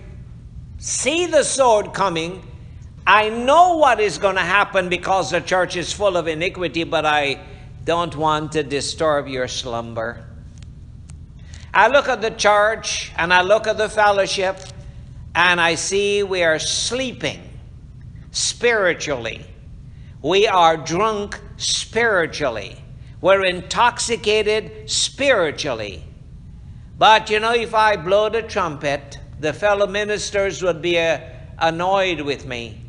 [0.84, 2.45] see the sword coming.
[3.07, 7.05] I know what is going to happen because the church is full of iniquity, but
[7.05, 7.39] I
[7.86, 10.25] don't want to disturb your slumber.
[11.73, 14.59] I look at the church and I look at the fellowship
[15.34, 17.41] and I see we are sleeping
[18.31, 19.45] spiritually.
[20.21, 22.75] We are drunk spiritually.
[23.21, 26.03] We're intoxicated spiritually.
[26.97, 31.19] But you know, if I blow the trumpet, the fellow ministers would be uh,
[31.59, 32.79] annoyed with me.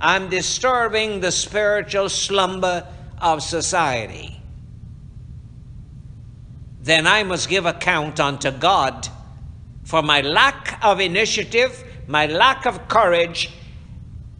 [0.00, 2.86] I'm disturbing the spiritual slumber
[3.18, 4.40] of society.
[6.80, 9.08] Then I must give account unto God
[9.84, 13.50] for my lack of initiative, my lack of courage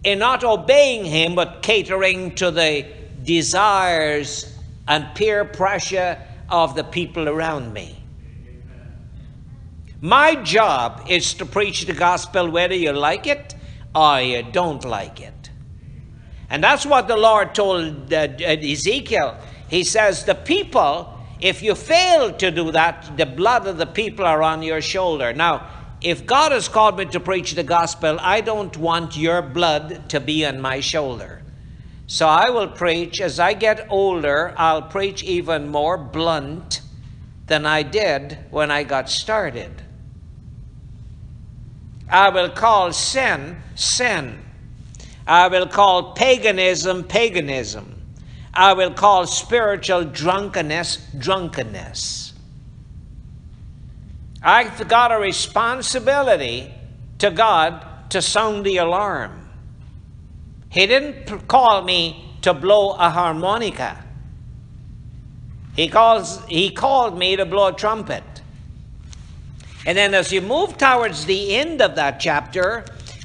[0.02, 2.86] in not obeying Him but catering to the
[3.22, 4.58] desires
[4.88, 8.01] and peer pressure of the people around me.
[10.04, 13.54] My job is to preach the gospel whether you like it
[13.94, 15.50] or you don't like it.
[16.50, 19.38] And that's what the Lord told uh, Ezekiel.
[19.68, 24.24] He says, The people, if you fail to do that, the blood of the people
[24.24, 25.32] are on your shoulder.
[25.32, 25.68] Now,
[26.00, 30.18] if God has called me to preach the gospel, I don't want your blood to
[30.18, 31.42] be on my shoulder.
[32.08, 33.20] So I will preach.
[33.20, 36.80] As I get older, I'll preach even more blunt
[37.46, 39.81] than I did when I got started.
[42.12, 44.38] I will call sin, sin.
[45.26, 48.02] I will call paganism, paganism.
[48.52, 52.34] I will call spiritual drunkenness, drunkenness.
[54.42, 56.74] I've got a responsibility
[57.18, 59.48] to God to sound the alarm.
[60.68, 64.04] He didn't call me to blow a harmonica.
[65.76, 68.22] He, calls, he called me to blow a trumpet.
[69.84, 72.84] And then as you move towards the end of that chapter,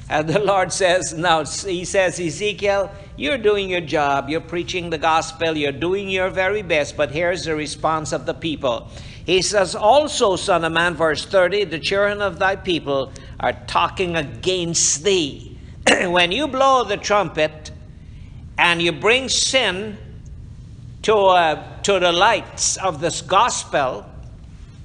[0.10, 4.98] uh, the Lord says, now he says, Ezekiel, you're doing your job, you're preaching the
[4.98, 8.88] gospel, you're doing your very best, but here's the response of the people.
[9.26, 14.16] He says, Also, Son of Man, verse 30, the children of thy people are talking
[14.16, 15.58] against thee.
[16.06, 17.72] when you blow the trumpet
[18.58, 19.98] and you bring sin
[21.04, 24.06] to, uh, to the lights of this gospel,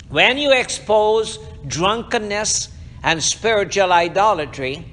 [0.08, 2.68] when you expose drunkenness
[3.02, 4.84] and spiritual idolatry,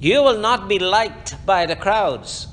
[0.00, 2.48] you will not be liked by the crowds.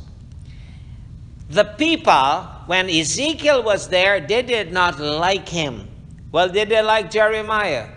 [1.50, 5.88] The people, when Ezekiel was there, they did not like him.
[6.32, 7.88] Well, did they like Jeremiah?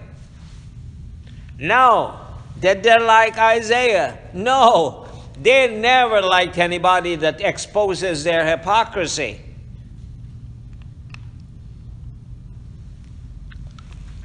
[1.59, 2.19] No.
[2.59, 4.19] Did they like Isaiah?
[4.33, 5.07] No.
[5.41, 9.41] They never liked anybody that exposes their hypocrisy.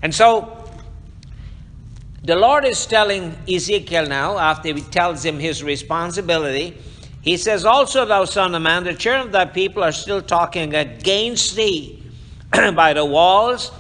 [0.02, 0.57] And so
[2.28, 6.78] the Lord is telling Ezekiel now, after he tells him his responsibility,
[7.22, 10.76] he says, Also, thou son of man, the children of thy people are still talking
[10.76, 12.04] against thee
[12.52, 13.72] by the walls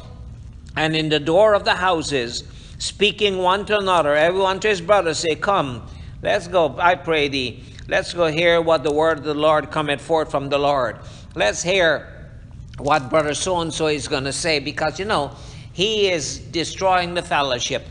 [0.78, 2.46] and in the door of the houses,
[2.78, 5.86] speaking one to another, everyone to his brother, say, Come,
[6.22, 7.62] let's go, I pray thee.
[7.90, 11.00] Let's go hear what the word of the Lord cometh forth from the Lord.
[11.36, 12.30] Let's hear
[12.78, 15.36] what brother so and so is going to say, because you know,
[15.74, 17.84] he is destroying the fellowship.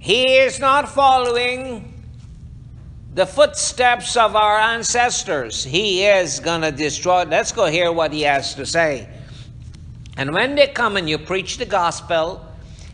[0.00, 1.92] He is not following
[3.12, 5.62] the footsteps of our ancestors.
[5.62, 7.24] He is going to destroy.
[7.24, 9.10] Let's go hear what he has to say.
[10.16, 12.42] And when they come and you preach the gospel,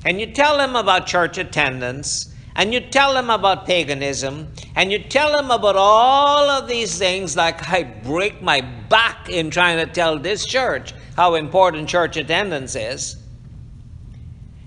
[0.05, 4.99] and you tell them about church attendance, and you tell them about paganism, and you
[4.99, 9.93] tell them about all of these things, like I break my back in trying to
[9.93, 13.17] tell this church how important church attendance is.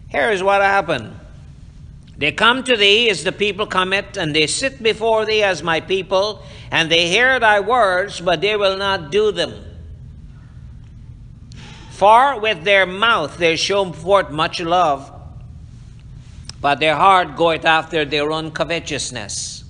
[0.07, 1.18] Here is what happened.
[2.19, 5.79] They come to thee as the people commit, and they sit before thee as my
[5.79, 9.53] people, and they hear thy words, but they will not do them.
[11.91, 15.09] For with their mouth they show forth much love,
[16.59, 19.63] but their heart goeth after their own covetousness.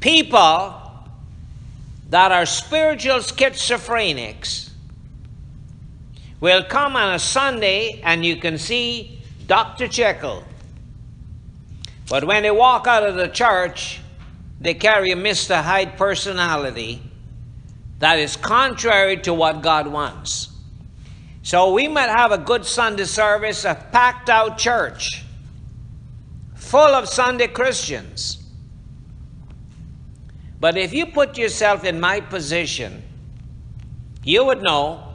[0.00, 0.80] People
[2.08, 4.70] that are spiritual schizophrenics
[6.40, 9.19] will come on a Sunday and you can see
[9.50, 9.88] Dr.
[9.88, 10.44] Jekyll.
[12.08, 14.00] But when they walk out of the church,
[14.60, 15.60] they carry a Mr.
[15.60, 17.02] Hyde personality
[17.98, 20.50] that is contrary to what God wants.
[21.42, 25.24] So we might have a good Sunday service, a packed out church
[26.54, 28.38] full of Sunday Christians.
[30.60, 33.02] But if you put yourself in my position,
[34.22, 35.08] you would know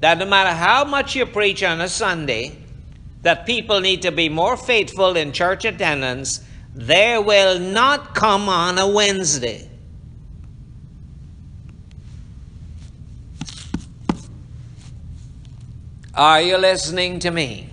[0.00, 2.61] that no matter how much you preach on a Sunday,
[3.22, 6.44] that people need to be more faithful in church attendance,
[6.74, 9.68] they will not come on a Wednesday.
[16.14, 17.70] Are you listening to me?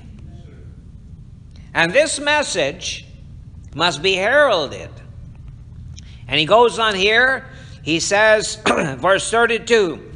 [1.73, 3.05] And this message
[3.75, 4.89] must be heralded.
[6.27, 7.47] And he goes on here,
[7.81, 10.11] he says, verse 32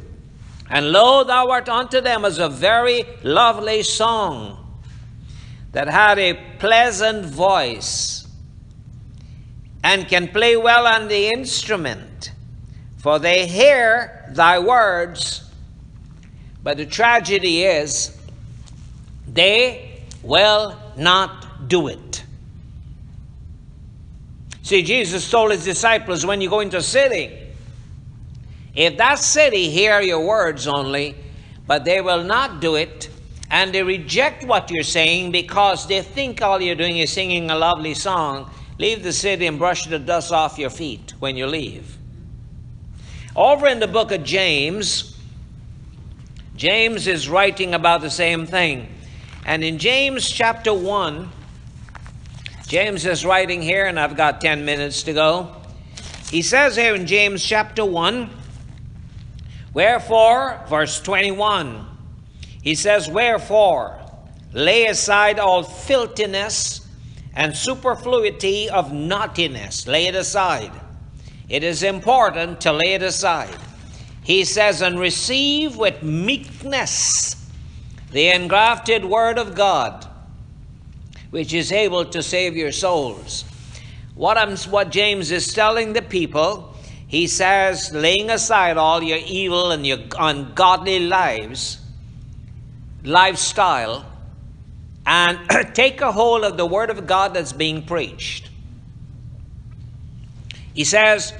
[0.70, 4.63] And lo, thou art unto them as a very lovely song
[5.74, 8.28] that had a pleasant voice
[9.82, 12.30] and can play well on the instrument,
[12.96, 15.50] for they hear thy words.
[16.62, 18.16] But the tragedy is,
[19.26, 22.24] they will not do it.
[24.62, 27.36] See, Jesus told his disciples when you go into a city,
[28.76, 31.16] if that city hear your words only,
[31.66, 33.10] but they will not do it,
[33.54, 37.56] and they reject what you're saying because they think all you're doing is singing a
[37.56, 38.50] lovely song,
[38.80, 41.96] leave the city and brush the dust off your feet when you leave.
[43.36, 45.16] Over in the book of James,
[46.56, 48.88] James is writing about the same thing.
[49.46, 51.30] And in James chapter 1,
[52.66, 55.54] James is writing here, and I've got 10 minutes to go.
[56.28, 58.30] He says here in James chapter 1,
[59.74, 61.93] Wherefore, verse 21,
[62.64, 64.00] he says, Wherefore,
[64.54, 66.88] lay aside all filthiness
[67.34, 69.86] and superfluity of naughtiness.
[69.86, 70.72] Lay it aside.
[71.50, 73.54] It is important to lay it aside.
[74.22, 77.36] He says, And receive with meekness
[78.12, 80.08] the engrafted word of God,
[81.30, 83.44] which is able to save your souls.
[84.14, 86.74] What, I'm, what James is telling the people,
[87.06, 91.83] he says, laying aside all your evil and your ungodly lives,
[93.04, 94.04] lifestyle,
[95.06, 95.38] and
[95.74, 98.50] take a hold of the word of God that's being preached.
[100.74, 101.32] He says,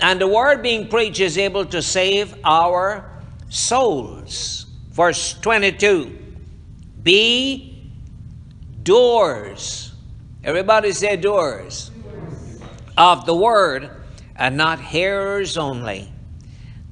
[0.00, 3.08] and the word being preached is able to save our
[3.48, 4.66] souls.
[4.90, 6.18] Verse 22
[7.02, 7.90] Be
[8.82, 9.92] doers.
[10.42, 11.90] Everybody say doers.
[12.96, 13.90] Of the word
[14.36, 16.12] and not hearers only,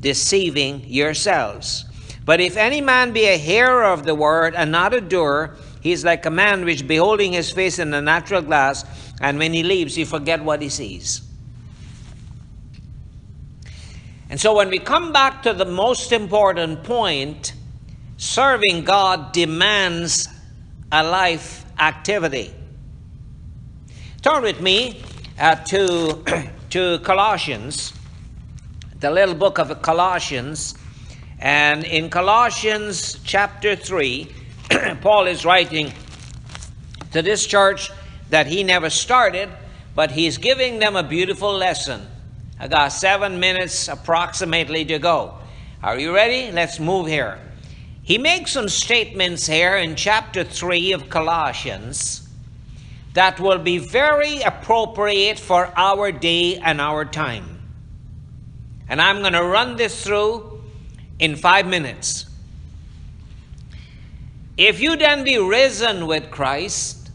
[0.02, 1.86] deceiving yourselves.
[2.24, 5.92] But if any man be a hearer of the word and not a doer, he
[5.92, 8.84] is like a man which beholding his face in a natural glass,
[9.20, 11.22] and when he leaves, he forget what he sees.
[14.28, 17.54] And so when we come back to the most important point,
[18.16, 20.28] serving God demands
[20.90, 22.54] a life activity.
[24.22, 25.02] Turn with me
[25.38, 26.22] uh, to,
[26.70, 27.92] to Colossians
[29.02, 30.76] the little book of Colossians.
[31.40, 34.28] And in Colossians chapter 3,
[35.00, 35.92] Paul is writing
[37.10, 37.90] to this church
[38.30, 39.48] that he never started,
[39.96, 42.06] but he's giving them a beautiful lesson.
[42.60, 45.34] I got seven minutes approximately to go.
[45.82, 46.52] Are you ready?
[46.52, 47.40] Let's move here.
[48.04, 52.28] He makes some statements here in chapter 3 of Colossians
[53.14, 57.51] that will be very appropriate for our day and our time.
[58.92, 60.60] And I'm going to run this through
[61.18, 62.26] in five minutes.
[64.58, 67.10] If you then be risen with Christ,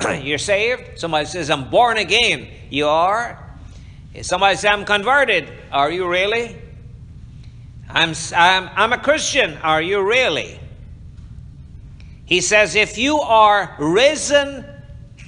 [0.22, 0.98] you're saved.
[0.98, 2.48] Somebody says, I'm born again.
[2.68, 3.38] You are.
[4.12, 5.48] If somebody says, I'm converted.
[5.70, 6.56] Are you really?
[7.88, 9.56] I'm, I'm, I'm a Christian.
[9.58, 10.58] Are you really?
[12.26, 14.64] He says, if you are risen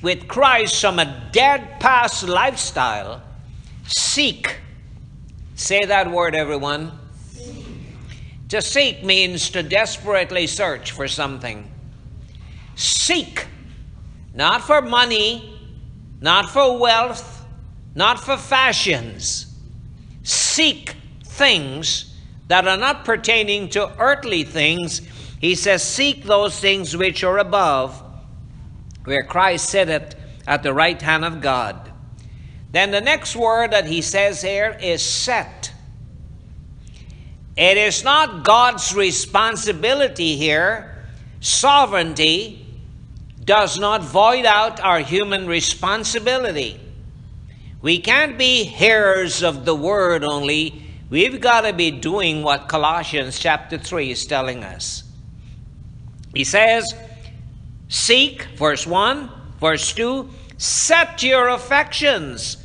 [0.03, 3.23] with Christ from a dead past lifestyle,
[3.87, 4.57] seek.
[5.55, 6.93] Say that word, everyone.
[8.49, 11.71] To seek means to desperately search for something.
[12.75, 13.47] Seek,
[14.35, 15.59] not for money,
[16.21, 17.47] not for wealth,
[17.95, 19.47] not for fashions.
[20.23, 20.95] Seek
[21.25, 22.15] things
[22.49, 25.01] that are not pertaining to earthly things.
[25.41, 28.03] He says, Seek those things which are above,
[29.05, 30.15] where Christ sitteth
[30.47, 31.82] at the right hand of God.
[32.73, 35.73] Then the next word that he says here is set.
[37.55, 41.05] It is not God's responsibility here.
[41.41, 42.67] Sovereignty
[43.45, 46.81] does not void out our human responsibility.
[47.83, 50.83] We can't be hearers of the word only.
[51.11, 55.03] We've got to be doing what Colossians chapter 3 is telling us.
[56.33, 56.95] He says,
[57.89, 59.29] Seek, verse 1,
[59.61, 62.62] verse 2, set your affections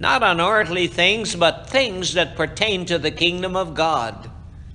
[0.00, 4.30] not on earthly things, but things that pertain to the kingdom of God.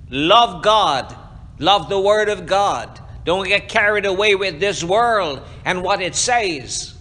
[0.08, 1.14] Love God,
[1.58, 3.00] love the Word of God.
[3.24, 6.94] Don't get carried away with this world and what it says.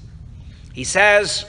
[0.73, 1.45] He says,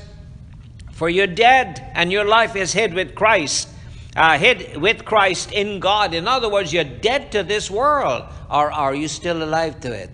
[0.92, 3.70] For you're dead, and your life is hid with Christ,
[4.14, 6.12] uh, hid with Christ in God.
[6.12, 10.10] In other words, you're dead to this world, or are you still alive to it?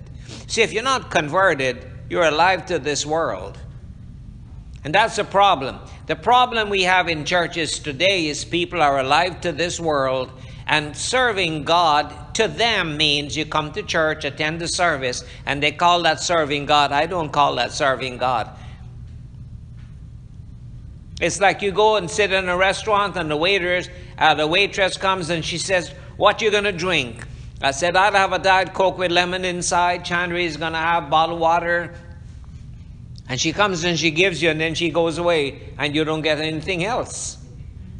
[0.46, 3.58] See, if you're not converted, you're alive to this world.
[4.84, 5.78] And that's the problem.
[6.06, 10.32] The problem we have in churches today is people are alive to this world,
[10.66, 15.72] and serving God to them means you come to church, attend the service, and they
[15.72, 16.90] call that serving God.
[16.90, 18.50] I don't call that serving God.
[21.20, 24.96] It's like you go and sit in a restaurant, and the waiters, uh, the waitress
[24.96, 27.24] comes and she says, "What you gonna drink?"
[27.60, 31.38] I said, "I'd have a diet coke with lemon inside." Chandra is gonna have bottled
[31.38, 31.92] water.
[33.28, 36.22] And she comes and she gives you, and then she goes away, and you don't
[36.22, 37.38] get anything else.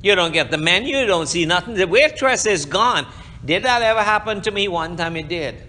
[0.02, 1.74] You don't get the menu, you don't see nothing.
[1.74, 3.06] The waitress is gone.
[3.44, 4.68] Did that ever happen to me?
[4.68, 5.62] One time it did.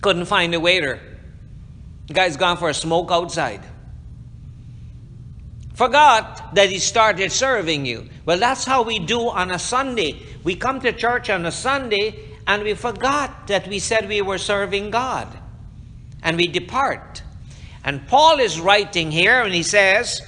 [0.00, 1.00] Couldn't find a waiter.
[2.06, 3.62] The guy's gone for a smoke outside.
[5.74, 8.08] Forgot that he started serving you.
[8.24, 10.20] Well, that's how we do on a Sunday.
[10.42, 14.38] We come to church on a Sunday and we forgot that we said we were
[14.38, 15.28] serving God.
[16.22, 17.22] And we depart.
[17.84, 20.22] And Paul is writing here, and he says,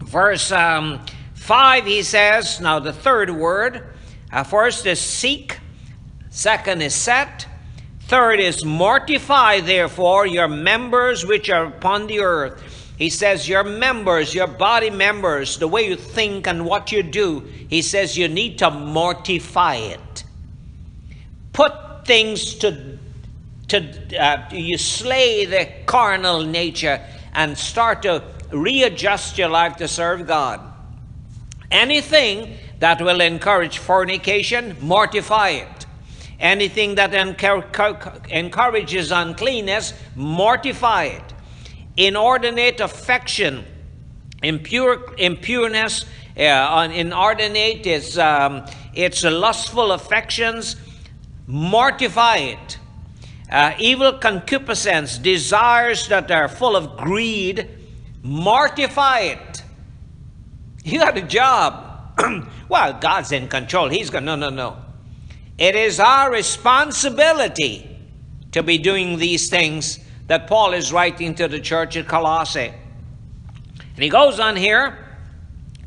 [0.00, 1.04] verse um,
[1.34, 3.94] 5, he says, now the third word,
[4.32, 5.58] uh, first is seek,
[6.30, 7.46] second is set,
[8.00, 12.62] third is mortify, therefore, your members which are upon the earth.
[12.96, 17.40] He says, Your members, your body members, the way you think and what you do,
[17.68, 20.24] he says you need to mortify it.
[21.52, 22.95] Put things to,
[23.68, 27.00] to uh, you slay the carnal nature
[27.34, 30.60] and start to readjust your life to serve God.
[31.70, 35.86] Anything that will encourage fornication, mortify it.
[36.38, 41.32] Anything that encour- encourages uncleanness, mortify it
[41.96, 43.64] inordinate affection,
[44.42, 46.04] impure impureness,
[46.36, 48.64] uh, inordinate is um,
[48.94, 50.76] it's lustful affections.
[51.46, 52.78] Mortify it.
[53.50, 57.68] Uh, evil concupiscence, desires that are full of greed.
[58.22, 59.62] Mortify it.
[60.84, 62.18] You got a job.
[62.68, 63.88] well, God's in control.
[63.88, 64.24] He's going.
[64.24, 64.76] No, no, no.
[65.58, 67.98] It is our responsibility
[68.52, 72.72] to be doing these things that Paul is writing to the church at Colossae.
[73.94, 74.98] And he goes on here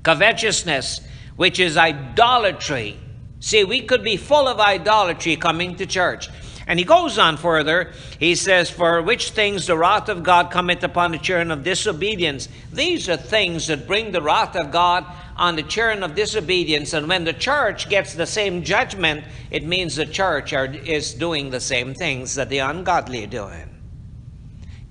[0.03, 1.01] covetousness,
[1.35, 2.97] which is idolatry.
[3.39, 6.29] See, we could be full of idolatry coming to church.
[6.69, 7.91] And he goes on further.
[8.19, 12.47] He says, For which things the wrath of God cometh upon the children of disobedience.
[12.71, 15.03] These are things that bring the wrath of God
[15.35, 19.95] on the children of disobedience, and when the church gets the same judgment, it means
[19.95, 23.67] the church are, is doing the same things that the ungodly are doing.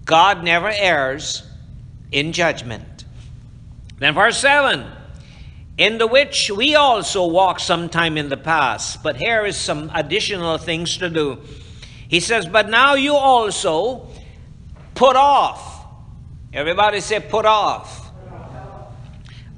[0.04, 1.42] God never errs
[2.10, 3.04] in judgment.
[3.98, 4.84] Then, verse 7
[5.76, 10.58] In the which we also walked sometime in the past, but here is some additional
[10.58, 11.38] things to do.
[12.08, 14.08] He says, But now you also
[14.94, 15.86] put off.
[16.52, 18.10] Everybody say, put off.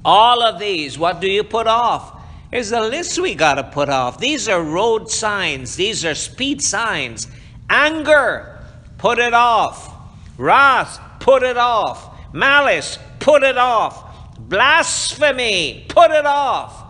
[0.03, 2.21] All of these, what do you put off?
[2.51, 4.19] There's a list we got to put off.
[4.19, 7.27] These are road signs, these are speed signs.
[7.69, 8.59] Anger,
[8.97, 9.89] put it off.
[10.37, 12.33] Wrath, put it off.
[12.33, 14.37] Malice, put it off.
[14.37, 16.83] Blasphemy, put it off.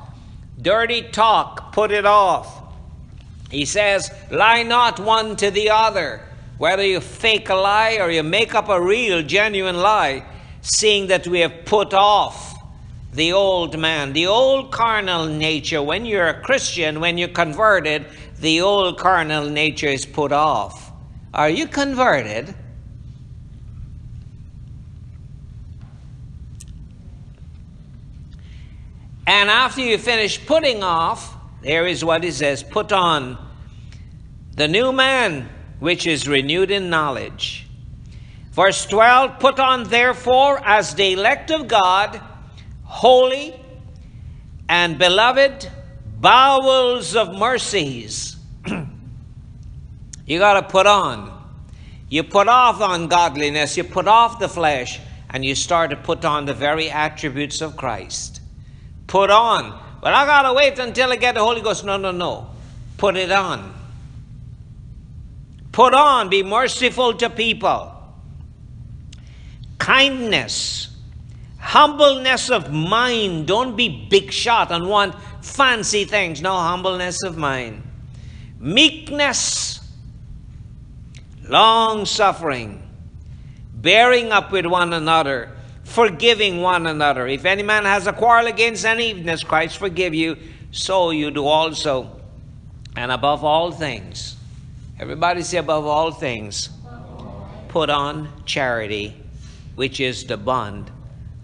[0.60, 2.61] Dirty talk, put it off.
[3.52, 6.22] He says, lie not one to the other.
[6.58, 10.24] Whether you fake a lie or you make up a real, genuine lie,
[10.62, 12.56] seeing that we have put off
[13.14, 15.84] the old man, the old carnal nature.
[15.84, 18.06] When you're a Christian, when you're converted,
[18.40, 20.92] the old carnal nature is put off.
[21.34, 22.56] Are you converted?
[29.28, 33.38] And after you finish putting off, there is what it says put on
[34.56, 35.50] the new man,
[35.80, 37.68] which is renewed in knowledge.
[38.52, 42.22] Verse 12 Put on, therefore, as the elect of God,
[42.84, 43.60] holy
[44.68, 45.70] and beloved,
[46.20, 48.36] bowels of mercies.
[50.26, 51.40] you got to put on.
[52.10, 55.00] You put off ungodliness, you put off the flesh,
[55.30, 58.42] and you start to put on the very attributes of Christ.
[59.08, 59.80] Put on.
[60.02, 61.86] Well, I got to wait until I get the Holy Ghost.
[61.86, 62.50] No, no, no.
[62.98, 63.74] Put it on.
[65.72, 66.30] Put on.
[66.30, 67.96] Be merciful to people.
[69.78, 70.92] Kindness
[71.62, 73.46] Humbleness of mind.
[73.46, 76.42] Don't be big shot and want fancy things.
[76.42, 77.84] No, humbleness of mind.
[78.60, 79.80] Meekness.
[81.48, 82.82] Long suffering.
[83.76, 85.52] Bearing up with one another.
[85.92, 87.28] Forgiving one another.
[87.28, 90.38] If any man has a quarrel against any, does Christ forgive you,
[90.72, 92.22] so you do also.
[92.96, 94.38] And above all things,
[95.00, 96.70] everybody say above all things,
[97.68, 99.18] put on charity,
[99.76, 100.90] which is the bond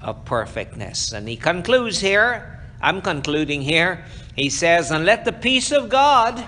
[0.02, 1.12] of perfectness.
[1.12, 4.06] And he concludes here, I'm concluding here,
[4.38, 6.42] he says, And let the peace of God,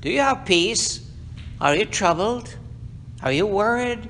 [0.00, 1.08] do you have peace?
[1.60, 2.56] Are you troubled?
[3.22, 4.08] Are you worried?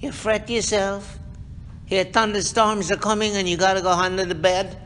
[0.00, 1.18] You fret yourself?
[1.86, 4.78] Here, thunderstorms are coming and you got to go under the bed?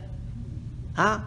[0.96, 1.20] Huh?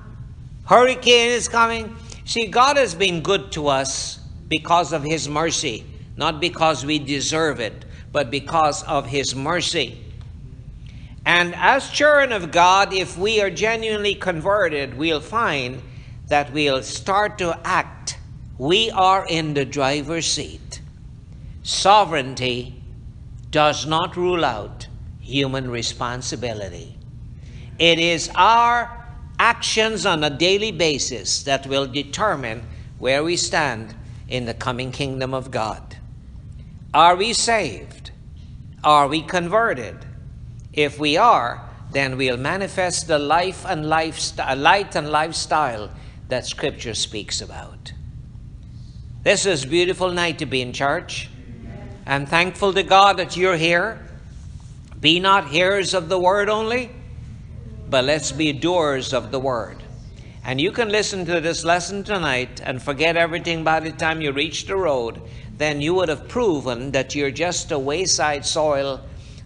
[0.65, 1.95] Hurricane is coming.
[2.25, 4.19] See, God has been good to us
[4.49, 5.85] because of His mercy,
[6.17, 9.97] not because we deserve it, but because of His mercy.
[11.25, 15.81] And as children of God, if we are genuinely converted, we'll find
[16.27, 18.17] that we'll start to act.
[18.57, 20.81] We are in the driver's seat.
[21.63, 22.81] Sovereignty
[23.51, 24.80] does not rule out
[25.31, 26.97] human responsibility.
[27.79, 29.07] It is our
[29.39, 32.61] actions on a daily basis that will determine
[32.99, 33.95] where we stand
[34.27, 35.97] in the coming kingdom of God.
[36.93, 38.11] Are we saved?
[38.83, 40.05] Are we converted?
[40.73, 45.89] If we are, then we'll manifest the life and lifestyle, uh, light and lifestyle
[46.29, 47.93] that Scripture speaks about.
[49.23, 51.29] This is a beautiful night to be in church.
[52.05, 54.05] I'm thankful to God that you're here.
[55.01, 56.91] Be not hearers of the word only,
[57.89, 59.77] but let's be doers of the word.
[60.45, 64.31] And you can listen to this lesson tonight and forget everything by the time you
[64.31, 65.19] reach the road.
[65.57, 69.01] Then you would have proven that you're just a wayside soil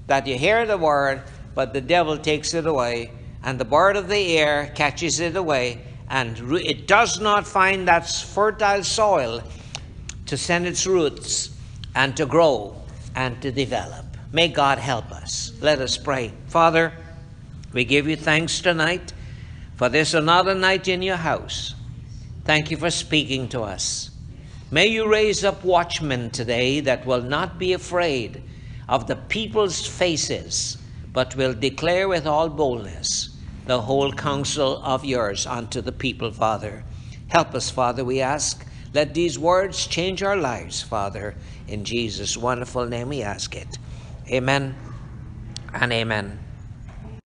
[0.07, 1.23] that you hear the word,
[1.55, 3.11] but the devil takes it away,
[3.43, 8.07] and the bird of the air catches it away, and it does not find that
[8.07, 9.41] fertile soil
[10.25, 11.49] to send its roots
[11.95, 12.75] and to grow
[13.15, 14.04] and to develop.
[14.35, 15.53] May God help us.
[15.61, 16.33] Let us pray.
[16.47, 16.91] Father,
[17.71, 19.13] we give you thanks tonight
[19.77, 21.73] for this another night in your house.
[22.43, 24.09] Thank you for speaking to us.
[24.69, 28.41] May you raise up watchmen today that will not be afraid
[28.89, 30.83] of the people's faces,
[31.13, 36.83] but will declare with all boldness the whole counsel of yours unto the people, Father.
[37.27, 38.67] Help us, Father, we ask.
[38.93, 41.37] Let these words change our lives, Father.
[41.69, 43.77] In Jesus' wonderful name we ask it.
[44.31, 44.75] Amen
[45.73, 46.44] and amen.